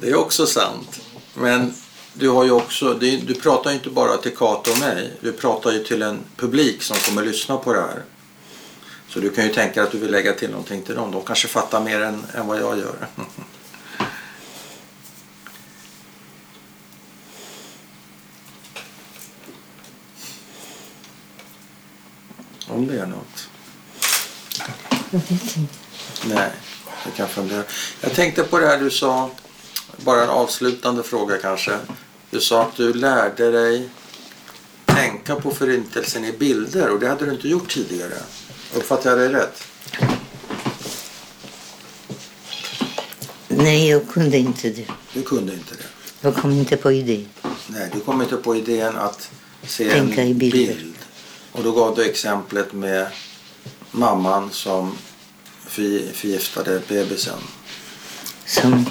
det 0.00 0.10
är 0.10 0.14
också 0.14 0.46
sant. 0.46 1.00
Men 1.34 1.74
du 2.14 2.28
har 2.28 2.44
ju 2.44 2.50
också, 2.50 2.94
du 2.94 3.34
pratar 3.34 3.70
ju 3.70 3.76
inte 3.76 3.90
bara 3.90 4.16
till 4.16 4.36
Kato 4.36 4.70
och 4.70 4.78
mig. 4.78 5.12
Du 5.20 5.32
pratar 5.32 5.72
ju 5.72 5.84
till 5.84 6.02
en 6.02 6.18
publik 6.36 6.82
som 6.82 6.96
kommer 6.96 7.22
att 7.22 7.28
lyssna 7.28 7.56
på 7.56 7.72
det 7.72 7.80
här. 7.80 8.02
Så 9.08 9.20
du 9.20 9.30
kan 9.30 9.44
ju 9.44 9.50
tänka 9.50 9.82
att 9.82 9.90
du 9.90 9.98
vill 9.98 10.10
lägga 10.10 10.32
till 10.32 10.50
någonting 10.50 10.82
till 10.82 10.94
dem. 10.94 11.10
De 11.10 11.22
kanske 11.22 11.48
fattar 11.48 11.80
mer 11.80 12.00
än, 12.00 12.26
än 12.34 12.46
vad 12.46 12.60
jag 12.60 12.78
gör. 12.78 12.94
Om 22.68 22.86
det 22.86 23.00
är 23.00 23.06
något. 23.06 23.48
Jag 25.10 25.20
vet 25.20 25.56
inte. 25.56 25.74
Nej, 26.24 26.50
jag 27.04 27.14
kan 27.14 27.28
fundera. 27.28 27.64
Jag 28.00 28.14
tänkte 28.14 28.42
på 28.44 28.58
det 28.58 28.66
här 28.66 28.78
du 28.78 28.90
sa 28.90 29.30
bara 29.96 30.22
en 30.24 30.30
avslutande 30.30 31.02
fråga 31.02 31.36
kanske. 31.38 31.78
Du 32.30 32.40
sa 32.40 32.62
att 32.62 32.76
du 32.76 32.92
lärde 32.94 33.50
dig 33.50 33.88
tänka 34.86 35.34
på 35.36 35.50
förintelsen 35.50 36.24
i 36.24 36.32
bilder 36.32 36.90
och 36.90 37.00
det 37.00 37.08
hade 37.08 37.24
du 37.26 37.32
inte 37.32 37.48
gjort 37.48 37.68
tidigare. 37.74 38.14
Uppfattar 38.74 39.10
jag 39.10 39.18
dig 39.18 39.28
rätt? 39.28 39.62
Nej, 43.48 43.88
jag 43.88 44.08
kunde 44.08 44.38
inte 44.38 44.70
det. 44.70 44.86
Du 45.12 45.22
kunde 45.22 45.52
inte 45.52 45.74
det. 45.74 45.84
Jag 46.20 46.36
kom 46.36 46.50
inte 46.52 46.76
på 46.76 46.92
idén. 46.92 47.28
Nej, 47.66 47.90
du 47.92 48.00
kom 48.00 48.22
inte 48.22 48.36
på 48.36 48.56
idén 48.56 48.96
att 48.96 49.30
se 49.66 49.90
Tänka 49.90 50.22
en 50.22 50.38
bild. 50.38 50.94
Och 51.52 51.62
då 51.64 51.72
gav 51.72 51.94
du 51.96 52.04
exemplet 52.04 52.72
med 52.72 53.06
mamman 53.90 54.50
som 54.50 54.96
förgi- 55.68 56.12
förgiftade 56.12 56.80
bebisen. 56.88 57.38
Som, 58.46 58.86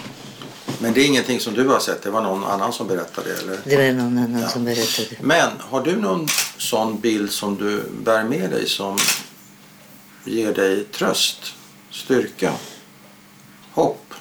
Men 0.79 0.93
det 0.93 1.01
är 1.01 1.05
ingenting 1.05 1.39
som 1.39 1.53
du 1.53 1.67
har 1.67 1.79
sett, 1.79 2.01
det 2.01 2.09
var 2.09 2.21
någon 2.21 2.43
annan 2.43 2.73
som 2.73 2.87
berättade 2.87 3.33
eller? 3.37 3.59
det 3.65 3.77
var 3.77 4.03
någon 4.03 4.17
annan 4.17 4.41
Ja. 4.41 4.49
som 4.49 4.65
berättade. 4.65 5.07
Men 5.21 5.51
har 5.59 5.81
du 5.81 5.95
någon 5.95 6.27
sån 6.57 6.99
bild 6.99 7.31
som 7.31 7.55
du 7.57 7.83
bär 8.03 8.23
med 8.23 8.49
dig 8.49 8.69
som 8.69 8.97
ger 10.25 10.53
dig 10.53 10.83
tröst, 10.83 11.53
styrka, 11.91 12.53
hopp? 13.71 14.13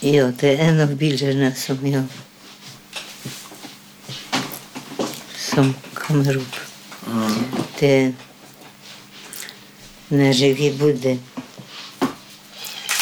Ja, 0.00 0.32
det 0.40 0.56
är 0.56 0.68
en 0.68 0.80
av 0.80 0.96
bilderna 0.96 1.54
som 1.54 1.86
jag... 1.86 2.02
Som 5.36 5.74
Mm. 6.12 6.44
Det 7.78 7.86
är 7.96 8.14
när 10.08 10.34
vi 10.34 10.72
bodde 10.78 11.18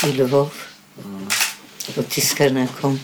i 0.07 0.13
Lvov 0.13 0.53
och. 1.97 2.99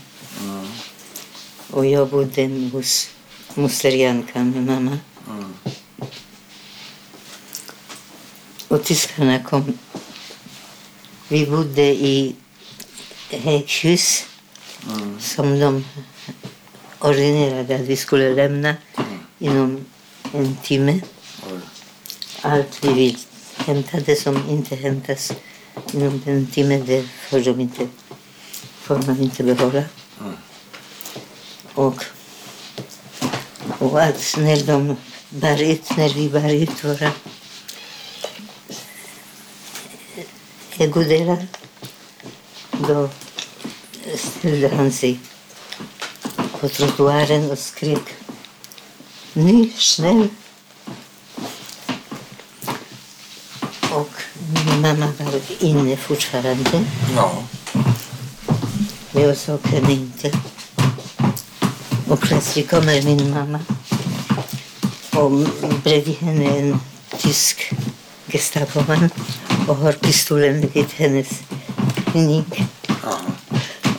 Mm. 1.72 1.90
Jag 1.92 2.08
bodde 2.08 2.70
hos 2.72 3.10
moster 3.54 3.90
Janka 3.90 4.44
med 4.44 4.62
mamma. 4.66 4.98
Mm. 5.28 5.54
Och 8.68 8.84
tyskarna 8.84 9.42
kom. 9.42 9.78
Vi 11.28 11.46
bodde 11.46 11.82
i 11.82 12.36
häckhus 13.30 14.26
Mm. 14.92 15.20
som 15.20 15.60
de 15.60 15.84
ordinerade 16.98 17.74
att 17.74 17.80
vi 17.80 17.96
skulle 17.96 18.34
lämna 18.34 18.74
inom 19.38 19.84
en 20.36 20.56
timme. 20.62 21.00
Allt 22.42 22.84
vi 22.84 22.92
vill 22.92 23.18
hämta, 23.56 24.00
det 24.00 24.16
som 24.16 24.48
inte 24.48 24.76
hämtas 24.76 25.32
inom 25.92 26.22
en 26.26 26.46
timme, 26.46 26.78
det 26.86 27.08
får, 27.28 27.40
de 27.40 27.60
inte, 27.60 27.88
får 28.80 28.98
man 29.06 29.22
inte 29.22 29.42
behålla. 29.42 29.84
Mm. 30.20 30.36
Och, 31.74 32.04
och 33.78 34.02
att 34.02 34.36
när 34.38 34.66
de 34.66 34.96
bar 35.30 35.62
ut, 35.62 35.96
när 35.96 36.08
vi 36.08 36.28
bar 36.28 36.52
ut 36.54 36.84
våra 36.84 37.12
ägodelar, 40.78 41.46
då 42.70 43.08
ställde 44.16 44.68
han 44.68 44.92
sig 44.92 45.20
på 46.60 46.68
trottoaren 46.68 47.50
och 47.50 47.58
skrek 47.58 48.25
Nu, 49.38 49.70
snäll! 49.76 50.28
Och 53.92 54.10
min 54.54 54.80
mamma 54.80 55.12
var 55.18 55.40
inne 55.58 55.96
fortfarande. 55.96 56.84
Ja. 57.16 57.42
Jag 59.12 59.36
såg 59.36 59.66
henne 59.66 59.92
inte. 59.92 60.32
Och 62.08 62.20
plötsligt 62.20 62.70
kommer 62.70 63.02
min 63.02 63.30
mamma. 63.30 63.60
Och 65.14 65.30
bredvid 65.84 66.16
henne 66.16 66.58
en 66.58 66.80
tysk 67.18 67.72
gestapoman 68.26 69.10
och 69.68 69.76
har 69.76 69.92
pistolen 69.92 70.70
vid 70.74 70.92
hennes 70.92 71.28
ja. 73.02 73.18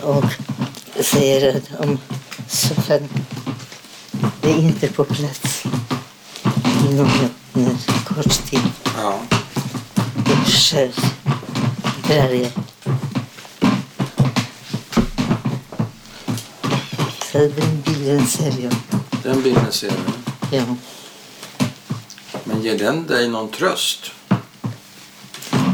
och 0.02 0.26
säger 1.04 1.58
att 1.58 1.80
om 1.80 1.98
soffan 2.48 3.10
är 4.50 4.58
inte 4.58 4.88
på 4.88 5.04
plats 5.04 5.64
inom 6.90 7.10
en 7.54 7.78
kort 8.06 8.50
tid, 8.50 8.62
ja. 8.98 9.20
då 10.16 10.52
själv 10.52 10.92
drar 12.08 12.30
jag. 12.30 12.52
Så 17.32 17.38
den 17.38 17.82
bilden 17.86 18.28
ser 18.28 18.54
jag. 18.60 18.74
Den 19.24 19.42
bilden 19.42 19.72
ser 19.72 19.90
du. 19.90 20.58
Ja. 20.58 20.64
Men 22.44 22.62
ger 22.62 22.78
den 22.78 23.08
dig 23.08 23.30
någon 23.30 23.50
tröst? 23.50 24.12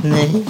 Nej. 0.03 0.45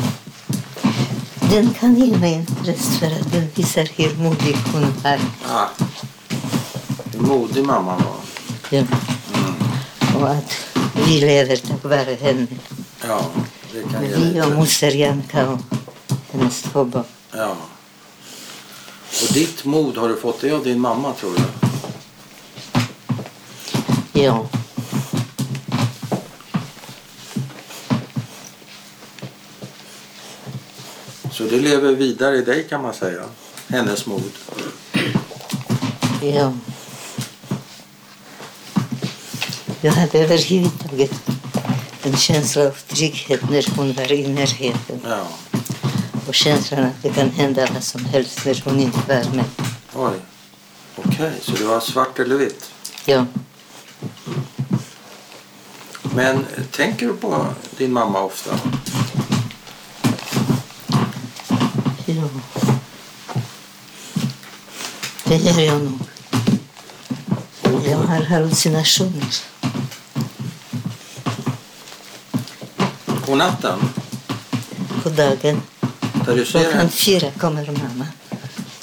Den 1.49 1.74
kan 1.74 1.95
ge 1.95 2.17
mig 2.17 2.34
en 2.34 2.45
tröst 2.45 2.99
för 2.99 3.05
att 3.05 3.32
den 3.32 3.47
visar 3.55 3.89
hur 3.95 4.15
modig 4.15 4.57
hon 4.74 4.93
är. 5.03 5.19
Ah. 5.49 5.67
Modig 7.18 7.66
mamma 7.66 7.95
var. 7.95 8.16
Ja. 8.70 8.80
Mm. 8.80 10.22
Och 10.22 10.30
att 10.30 10.53
vi 11.07 11.20
lever 11.20 11.55
tack 11.55 11.84
vare 11.84 12.18
henne. 12.22 12.47
Ja, 13.07 13.26
det 13.74 13.82
kan 13.82 14.01
Vi 14.01 14.41
och 14.41 14.51
moster 14.51 14.91
Janka 14.91 15.49
och 15.49 15.59
hennes 16.32 16.61
två 16.61 16.84
barn. 16.84 17.03
Ja. 17.32 17.55
Och 19.24 19.34
ditt 19.34 19.66
mod, 19.66 19.97
har 19.97 20.09
du 20.09 20.16
fått 20.16 20.41
det 20.41 20.51
av 20.51 20.64
din 20.64 20.80
mamma 20.80 21.14
tror 21.14 21.36
du? 21.36 21.43
Ja. 24.22 24.47
Så 31.32 31.43
det 31.43 31.59
lever 31.59 31.95
vidare 31.95 32.38
i 32.38 32.41
dig 32.41 32.68
kan 32.70 32.82
man 32.82 32.93
säga. 32.93 33.24
Hennes 33.68 34.05
mod. 34.05 34.32
Ja. 36.22 36.53
Jag 39.86 39.91
hade 39.91 40.19
överhuvudtaget 40.19 41.11
en 42.03 42.17
känsla 42.17 42.63
av 42.63 42.71
trygghet 42.71 43.49
när 43.49 43.75
hon 43.75 43.93
var 43.93 44.11
i 44.11 44.27
närheten. 44.27 44.99
Ja. 45.03 45.27
Och 46.27 46.34
känslan 46.36 46.84
att 46.84 47.01
det 47.01 47.09
kan 47.09 47.29
hända 47.29 47.67
vad 47.73 47.84
som 47.84 48.05
helst 48.05 48.45
när 48.45 48.61
hon 48.65 48.79
inte 48.79 48.99
var 49.07 49.36
med. 49.36 49.45
Oj. 49.93 50.13
Okej, 50.95 51.31
så 51.41 51.51
det 51.51 51.63
var 51.63 51.79
svart 51.79 52.19
eller 52.19 52.36
vitt. 52.36 52.71
Ja. 53.05 53.25
Men 56.15 56.45
tänker 56.71 57.07
du 57.07 57.13
på 57.13 57.45
din 57.77 57.93
mamma 57.93 58.21
ofta? 58.21 58.59
ja. 62.05 62.29
Det 65.23 65.36
gör 65.36 65.59
jag 65.59 65.81
nog. 65.81 65.99
Jag 67.86 67.97
har 67.97 68.21
hallucinationer. 68.21 69.52
På 73.26 73.36
natten? 73.36 73.80
På 75.03 75.09
dagen. 75.09 75.61
Där 76.26 76.36
du 76.36 76.45
ser 76.45 76.63
Klockan 76.63 76.89
fyra 76.89 77.28
kommer 77.39 77.65
mamma 77.65 78.07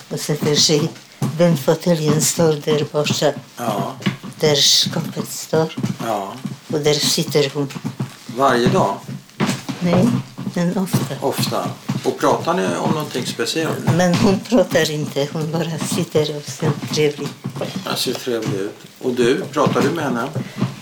och 0.09 0.21
sätter 0.21 0.55
sig. 0.55 0.91
Den 1.39 1.57
fåtöljen 1.57 2.23
står 2.23 2.53
där 2.65 2.85
borta, 2.93 3.33
Ja. 3.57 3.93
där 4.41 4.55
skåpet 4.57 5.29
står. 5.31 5.75
ja. 6.07 6.33
Och 6.73 6.81
där 6.81 6.95
sitter 6.95 7.51
hon. 7.55 7.69
Varje 8.37 8.67
dag? 8.69 8.97
Nej, 9.81 10.09
men 10.55 10.79
ofta. 10.79 11.15
Ofta? 11.21 11.71
Och 12.05 12.19
pratar 12.19 12.55
ni 12.55 12.63
om 12.77 12.91
någonting 12.91 13.27
speciellt? 13.27 13.79
Men 13.97 14.15
hon 14.15 14.41
pratar 14.41 14.91
inte, 14.91 15.29
hon 15.33 15.53
bara 15.53 15.79
sitter 15.79 16.37
och 16.37 16.43
ser 16.43 16.71
trevlig. 16.95 17.29
Jag 17.85 17.99
ser 17.99 18.15
trevlig 18.15 18.61
ut. 18.61 18.79
Och 19.03 19.13
du, 19.15 19.45
pratar 19.53 19.83
du 19.83 19.91
med 19.91 20.05
henne? 20.05 20.29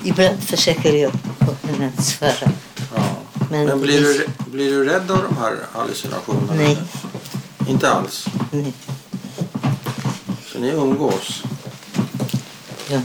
Ibland 0.05 0.43
försöker 0.43 0.93
jag 0.95 1.13
få 1.13 1.69
henne 1.69 1.93
att 1.99 2.05
svara. 2.05 2.53
Men 3.51 3.67
Men, 3.67 3.81
blir, 3.81 4.01
du, 4.01 4.27
blir 4.51 4.71
du 4.71 4.85
rädd 4.85 5.11
av 5.11 5.23
de 5.23 5.37
här 5.37 5.57
hallucinationerna? 5.73 6.55
Nej, 6.55 6.79
Inte 7.69 7.91
alls? 7.91 8.27
nej. 8.53 8.73
Så 10.53 10.59
ni 10.59 10.69
umgås? 10.69 11.43
Ja. 12.91 13.01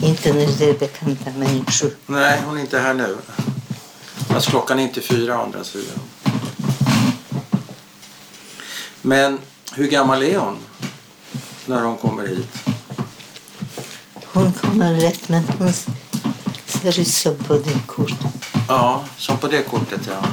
Inte 0.00 0.32
när 0.32 0.46
det 0.58 0.70
är 0.70 0.78
bekanta 0.78 1.30
människor. 1.36 1.90
Nej, 2.06 2.42
hon 2.46 2.56
är 2.56 2.60
inte 2.60 2.78
här 2.78 2.94
nu. 2.94 3.16
Fast 4.28 4.48
klockan 4.48 4.78
är 4.78 4.82
inte 4.82 5.00
fyra 5.00 5.38
å 5.38 5.42
andra 5.42 5.64
sidan. 5.64 5.98
Men 9.02 9.38
Hur 9.72 9.86
gammal 9.88 10.22
är 10.22 10.38
hon 10.38 10.56
när 11.66 11.82
hon 11.82 11.96
kommer 11.96 12.26
hit? 12.26 12.48
Hon 14.24 14.52
kommer 14.52 14.94
rätt, 14.94 15.28
men 15.28 15.42
hon 15.58 15.72
som 16.92 17.34
på 17.34 17.54
det 17.54 17.86
kortet. 17.86 18.26
Ja, 18.68 19.04
som 19.18 19.38
på 19.38 19.46
det 19.48 19.62
kortet 19.62 20.00
ja. 20.06 20.26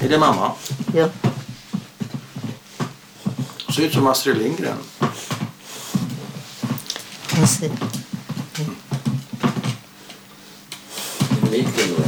Är 0.00 0.08
det 0.08 0.18
mamma? 0.18 0.52
Ja, 0.94 1.08
Ser 3.76 3.82
ut 3.82 3.92
som 3.92 4.06
Astrid 4.06 4.36
Lindgren. 4.38 4.76
hon 7.36 7.46
ser. 7.48 7.70
Vilken 11.50 11.88
då? 11.96 12.04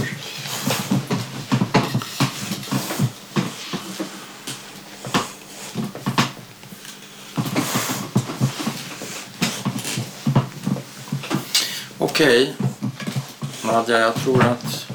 Nadja, 13.64 13.98
jag 13.98 14.14
tror 14.14 14.42
att 14.42 14.86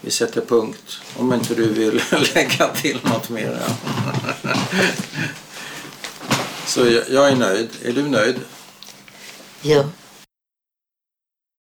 vi 0.00 0.10
sätter 0.10 0.40
punkt. 0.40 1.00
Om 1.16 1.32
inte 1.32 1.54
du 1.54 1.68
vill 1.72 2.02
lägga 2.34 2.68
till 2.68 3.00
något 3.02 3.30
mer. 3.30 3.58
Så 6.66 6.80
jag 7.10 7.28
är 7.28 7.36
nöjd. 7.36 7.68
Är 7.84 7.92
du 7.92 8.02
nöjd? 8.08 8.36
Ja, 9.62 9.84